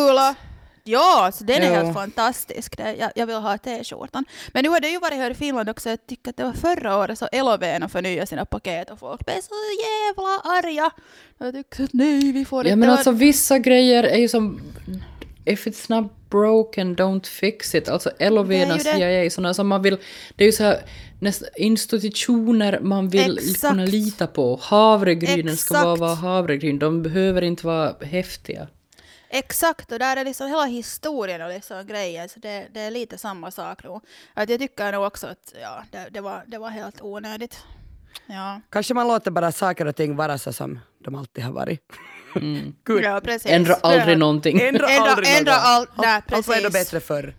[0.89, 1.83] Ja, så den är Ja.
[1.83, 2.77] helt fantastisk.
[2.77, 4.25] Det, jag, jag vill ha t-skjortan.
[4.53, 5.89] Men nu har det ju varit här i Finland också.
[5.91, 9.35] Jag tycker att det var förra året så Elovena förnyade sina paket och folk blev
[9.41, 10.91] så jävla arga.
[11.39, 12.77] Jag tyckte att nej, vi får Ja inte...
[12.77, 14.61] men det var- alltså vissa grejer är ju som
[15.45, 17.89] If it's not broken, don't fix it.
[17.89, 19.97] Alltså Elovena, CIA, sådana som man vill...
[20.37, 20.83] Det är ju så här
[21.57, 23.61] institutioner man vill Exakt.
[23.61, 24.59] kunna lita på.
[24.63, 26.01] Havregrynen ska bara Exakt.
[26.01, 26.79] vara havregryn.
[26.79, 28.69] De behöver inte vara häftiga.
[29.31, 33.19] Exakt, och där är liksom hela historien och liksom grejen, så det, det är lite
[33.19, 34.03] samma sak nog.
[34.35, 37.65] Att jag tycker nog också att ja, det, det, var, det var helt onödigt.
[38.27, 41.81] Ja, Kanske man låter bara saker och ting vara så som de alltid har varit.
[42.85, 43.05] Gud.
[43.05, 43.51] ja precis.
[43.51, 44.19] Ändra aldrig Ja.
[44.19, 44.61] någonting.
[44.61, 45.63] Ändra Ändra- aldrig ändra något.
[45.65, 46.91] allt- nej, Allt- Allt var ändå precis.
[46.91, 47.35] bättre förr.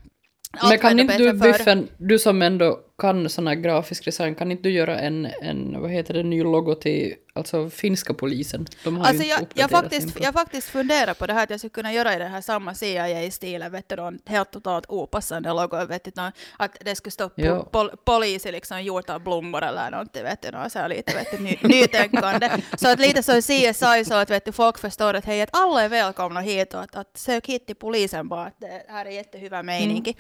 [0.58, 1.34] Allt Men kan inte du.
[1.34, 5.82] Biffen, du som ändå kan sån här grafisk design, kan inte du göra en, en
[5.82, 8.68] vad heter det, ny logo till alltså finska polisen?
[8.84, 11.70] De har Alltså jag, jag, faktiskt, jag faktiskt funderar på det här att jag skulle
[11.70, 16.04] kunna göra i det här samma CIA-stilen, vet du, en helt totalt opassande logo, vet
[16.04, 16.22] du,
[16.58, 20.70] att det skulle stå po, pol, polis liksom gjort av blommor eller någonting, vet du,
[20.70, 22.50] så här lite vet du, ny, nytänkande.
[22.78, 25.84] Så att lite som CSI så att vet du, folk förstår att hej, att alla
[25.84, 29.10] är välkomna hit och att, att sök hit till polisen bara, att det här är
[29.10, 30.16] jättehyvä mening.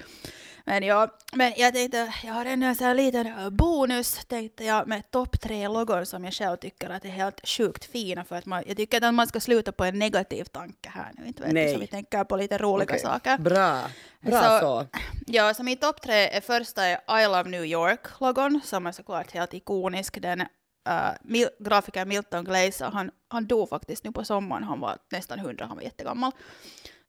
[0.69, 4.63] Men, ja, men jag tänkte, jag har ändå en sån här liten äh, bonus, tänkte
[4.63, 8.23] jag, med topp tre logon som jag själv tycker att är helt sjukt fina.
[8.25, 11.27] För att man, jag tycker att man ska sluta på en negativ tanke här nu,
[11.27, 11.73] inte vet du, Nej.
[11.73, 12.99] så vi tänker på lite roliga Okej.
[12.99, 13.37] saker.
[13.37, 13.81] Bra.
[14.21, 14.87] Bra Så- så.
[15.27, 19.31] Ja, så min topp tre är första är I Love New York-logon, som är såklart
[19.31, 20.21] helt ikonisk.
[20.21, 20.45] Den uh,
[21.23, 25.65] Mil- grafiker Milton Glaser, han, han dog faktiskt nu på sommaren, han var nästan 100,
[25.65, 26.31] han var jättegammal.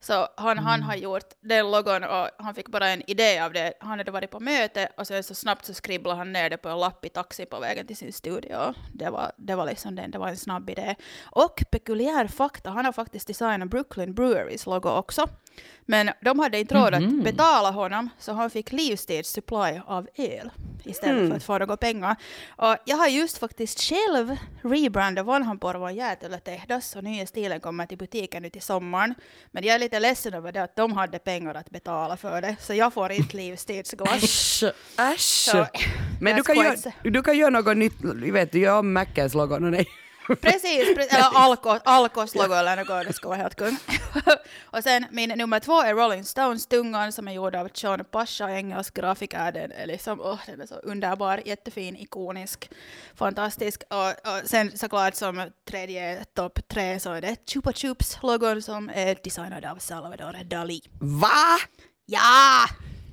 [0.03, 3.73] Så han, han har gjort den logon och han fick bara en idé av det.
[3.81, 6.69] Han hade varit på möte och sen så snabbt så skribblade han ner det på
[6.69, 8.75] en lapp i taxi på vägen till sin studio.
[8.93, 10.95] Det var, det var liksom den, det var en snabb idé.
[11.23, 15.29] Och pekulär fakta, han har faktiskt designat Brooklyn Breweries logo också.
[15.87, 20.51] Men de hade inte råd att betala honom, så han fick livstidssupply av öl
[20.87, 22.17] istället för att få några pengar.
[22.57, 28.43] Och jag har just faktiskt själv rebrandat Vanhanporvon jäätelötehdas och nya stilen kommer till butiken
[28.43, 29.15] nu till sommaren.
[29.51, 32.57] Men jag är lite ledsen över det att de hade pengar att betala för det,
[32.61, 34.23] så jag får inte livstidsglass.
[34.23, 34.73] Äsch!
[34.99, 35.21] Äsch!
[35.21, 35.67] Så,
[36.21, 38.01] Men du kan, göra, du kan göra något nytt,
[38.33, 39.87] vet du, göra om Mackens logon och nej.
[40.27, 41.13] Precis, precis.
[41.13, 43.77] eller Alko, Alkos logo eller något, det ska vara helt kung.
[44.65, 48.51] och sen min nummer två är Rolling Stones tungan som är gjord av Sean Pasha,
[48.51, 49.53] engelsk grafiker.
[49.53, 52.71] Den är liksom, åh, den är så underbar, jättefin, ikonisk,
[53.15, 53.83] fantastisk.
[53.91, 58.91] Och, och sen såklart som tredje topp tre så är det Chupa Chups logon som
[58.95, 60.81] är designad av Salvador Dali.
[61.01, 61.59] Va?
[62.07, 62.67] Ja!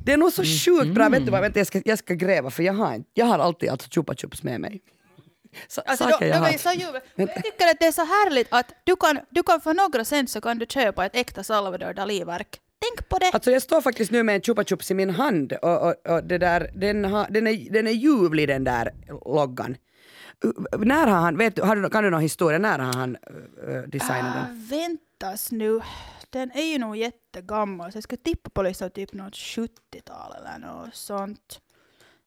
[0.06, 2.50] Det är nog så sjukt bra, vet du vad, vänta jag ska, jag ska gräva
[2.50, 4.82] för jag har, jag har alltid alltså chupa chups med mig.
[5.68, 6.50] Så, Alltså, de, saker de jag har.
[6.50, 6.70] är så.
[6.70, 10.06] Och Jag tycker att det är så härligt att du kan, du kan för några
[10.06, 12.60] cent så kan du köpa ett äkta Salvador Dali-verk.
[12.80, 13.32] Tänk på det!
[13.34, 16.24] Alltså jag står faktiskt nu med en chupa chups i min hand och, och, och
[16.24, 18.92] det där, den, har, den, är, den är ljuvlig den där
[19.26, 19.78] loggan.
[20.46, 23.18] Uh, När har han, vet du, har kan du någon historia, när har han
[23.68, 24.66] uh, designat den?
[24.70, 25.82] väntas nu.
[26.30, 30.68] Den är ju nog jättegammal, så jag ska tippa på liksom typ något 70-tal eller
[30.68, 31.60] något sånt.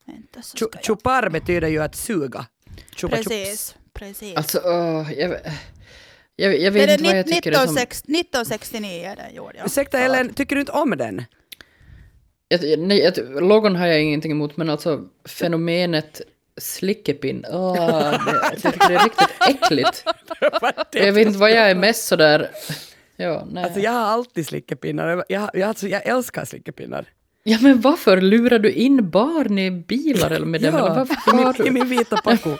[0.04, 0.84] Vänta så Chu- ska jag...
[0.84, 2.46] Chupar betyder ju att suga.
[2.96, 3.28] Chupa chups.
[3.28, 4.36] Precis, precis.
[4.36, 5.30] Alltså, åh, jag,
[6.36, 7.76] jag, jag det vet är inte vad jag tycker är som...
[7.76, 9.52] 1960 1969 är den gjord.
[9.58, 9.62] Ja.
[9.66, 9.98] Ursäkta.
[9.98, 11.24] Ellen, tycker du inte om den?
[12.48, 16.20] Jag, nej, jag, logon har jag ingenting emot, men alltså fenomenet
[16.60, 20.04] slickepinn, åh, det, jag tycker det är riktigt äckligt.
[20.92, 22.50] Jag vet inte vad jag är mest sådär...
[23.16, 23.64] Ja, nej.
[23.64, 25.24] Alltså jag har alltid slickepinnar.
[25.28, 27.08] Jag, jag, alltså, jag älskar slickepinnar.
[27.42, 30.74] Ja, men varför lurar du in barn i bilar eller med dem?
[30.74, 32.50] Eller varför har i min vita Paco.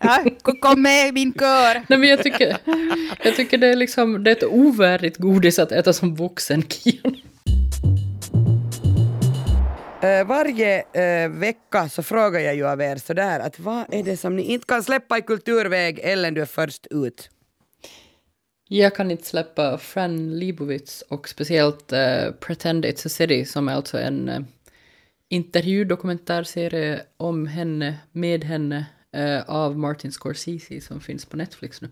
[0.00, 1.74] Ja, kom- kom med i min kör!
[1.88, 2.56] Nej, men jag tycker,
[3.24, 7.16] jag tycker det är liksom, det är ett ovärdigt godis att äta som vuxen Kion.
[10.02, 14.16] Eh, varje eh, vecka så frågar jag ju av er sådär att vad är det
[14.16, 17.30] som ni inte kan släppa i kulturväg Ellen du är först ut?
[18.68, 23.74] Jag kan inte släppa Fran Lebowitz och speciellt eh, Pretend It's a City som är
[23.74, 24.40] alltså en uh,
[25.28, 31.88] intervjudokumentärserie om henne, med henne, eh, av Martin Scorsese som finns på Netflix nu.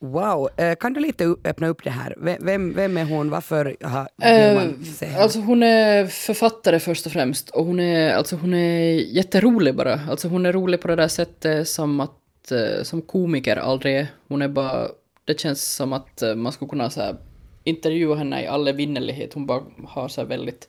[0.00, 2.14] Wow, eh, kan du lite öppna upp det här?
[2.18, 3.30] Vem, vem, vem är hon?
[3.30, 4.08] Varför har,
[4.54, 4.84] man
[5.18, 10.00] alltså hon är författare först och främst och hon är, alltså hon är jätterolig bara.
[10.10, 14.06] Alltså hon är rolig på det där sättet som att, som komiker aldrig är.
[14.28, 14.88] Hon är bara,
[15.28, 17.16] det känns som att eh, man skulle kunna så här,
[17.64, 19.34] intervjua henne i all evinnerlighet.
[19.34, 20.68] Hon bara har så här väldigt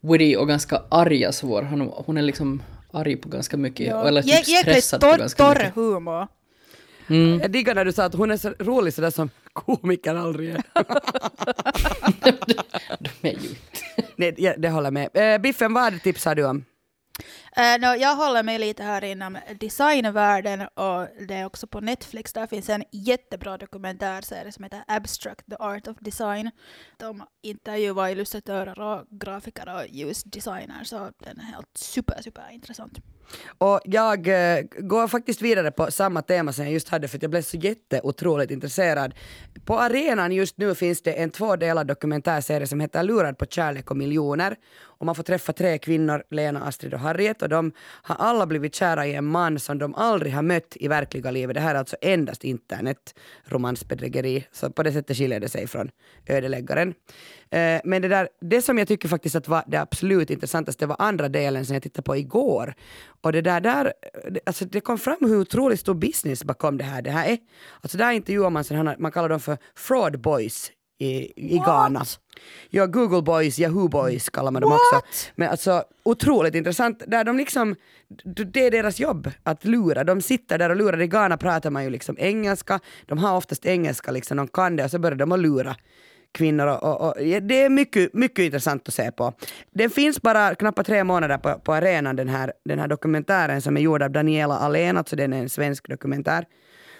[0.00, 1.62] witty och ganska arga svar.
[1.62, 2.62] Hon, hon är liksom
[2.92, 5.74] arg på ganska mycket, eller typ stressad på torr, ganska torr mycket.
[5.74, 6.26] humor.
[7.40, 10.62] Jag diggar när du sa att hon är så rolig sådär som komiker aldrig är.
[12.98, 13.60] De är ju inte.
[14.16, 15.34] Nej, ja, det håller jag med.
[15.34, 16.64] Eh, Biffen, vad tipsar du om?
[17.58, 22.32] Uh, no, jag håller mig lite här inom designvärlden och det är också på Netflix.
[22.32, 26.50] Där finns en jättebra dokumentärserie som heter Abstract, the art of design.
[26.96, 32.98] De intervjuar illustratörer och grafiker och ljusdesigner så den är helt super, super intressant.
[33.58, 37.22] Och jag eh, går faktiskt vidare på samma tema som jag just hade för att
[37.22, 39.14] jag blev så jätteotroligt intresserad.
[39.64, 43.96] På arenan just nu finns det en tvådelad dokumentärserie som heter Lurad på kärlek och
[43.96, 44.56] miljoner.
[45.04, 48.74] Och man får träffa tre kvinnor, Lena, Astrid och Harriet och de har alla blivit
[48.74, 51.54] kära i en man som de aldrig har mött i verkliga livet.
[51.54, 53.14] Det här är alltså endast internet,
[53.44, 55.90] romansbedrägeri, så på det sättet skiljer det sig från
[56.26, 56.94] ödeläggaren.
[57.50, 60.96] Eh, men det, där, det som jag tycker faktiskt att var det absolut intressantaste var
[60.98, 62.74] andra delen som jag tittade på igår.
[63.24, 63.92] Och det där, där
[64.46, 67.02] alltså det kom fram hur otroligt stor business bakom det här.
[67.02, 67.38] Det här är,
[67.80, 72.04] alltså där intervjuar man sådana, man kallar dem för fraud boys i, i Ghana.
[72.70, 75.00] Ja, Google boys, Yahoo boys kallar man dem också.
[75.34, 77.76] Men alltså otroligt intressant, där de liksom,
[78.52, 80.04] det är deras jobb att lura.
[80.04, 81.00] De sitter där och lurar.
[81.00, 84.84] I Ghana pratar man ju liksom engelska, de har oftast engelska liksom, de kan det
[84.84, 85.76] och så börjar de att lura
[86.34, 89.32] kvinnor och, och, och det är mycket, mycket intressant att se på.
[89.70, 93.76] Den finns bara knappt tre månader på, på arenan den här, den här dokumentären som
[93.76, 96.46] är gjord av Daniela Alén, alltså den är en svensk dokumentär.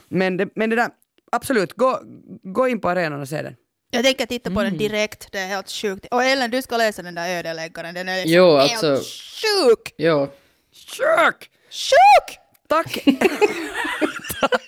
[0.08, 0.88] Men det, men det där,
[1.32, 2.00] absolut, gå,
[2.42, 3.56] gå in på arenan och se den.
[3.90, 6.06] Jag tänker titta på den direkt, det är helt sjukt.
[6.10, 9.94] Och Ellen, du ska läsa den där ödeläggaren, den är liksom Jo, helt alltså- sjuk!
[9.96, 10.28] Ja,
[10.72, 11.50] Sjuk!
[11.70, 12.38] Sjuk!
[12.68, 13.04] Tack!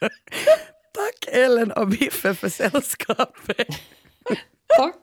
[0.00, 0.75] Tack
[1.32, 3.66] Ellen och Biffen för sällskapet.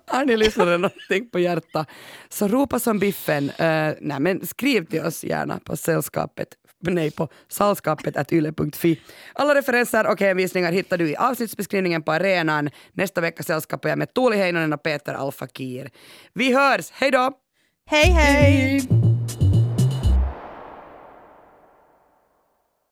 [0.08, 1.86] Har ni lyssnare någonting på hjärta
[2.30, 3.50] så ropa som Biffen.
[3.50, 6.48] Uh, nej, men skriv till oss gärna på sällskapet
[6.92, 9.00] nej, på salskapet.yle.fi.
[9.34, 12.70] Alla referenser och hänvisningar hittar du i avsnittsbeskrivningen på arenan.
[12.92, 15.90] Nästa vecka sällskapar jag med Tuuli Heinonen och Peter Alfakir.
[16.34, 17.32] Vi hörs, hej då!
[17.86, 19.03] Hej hej!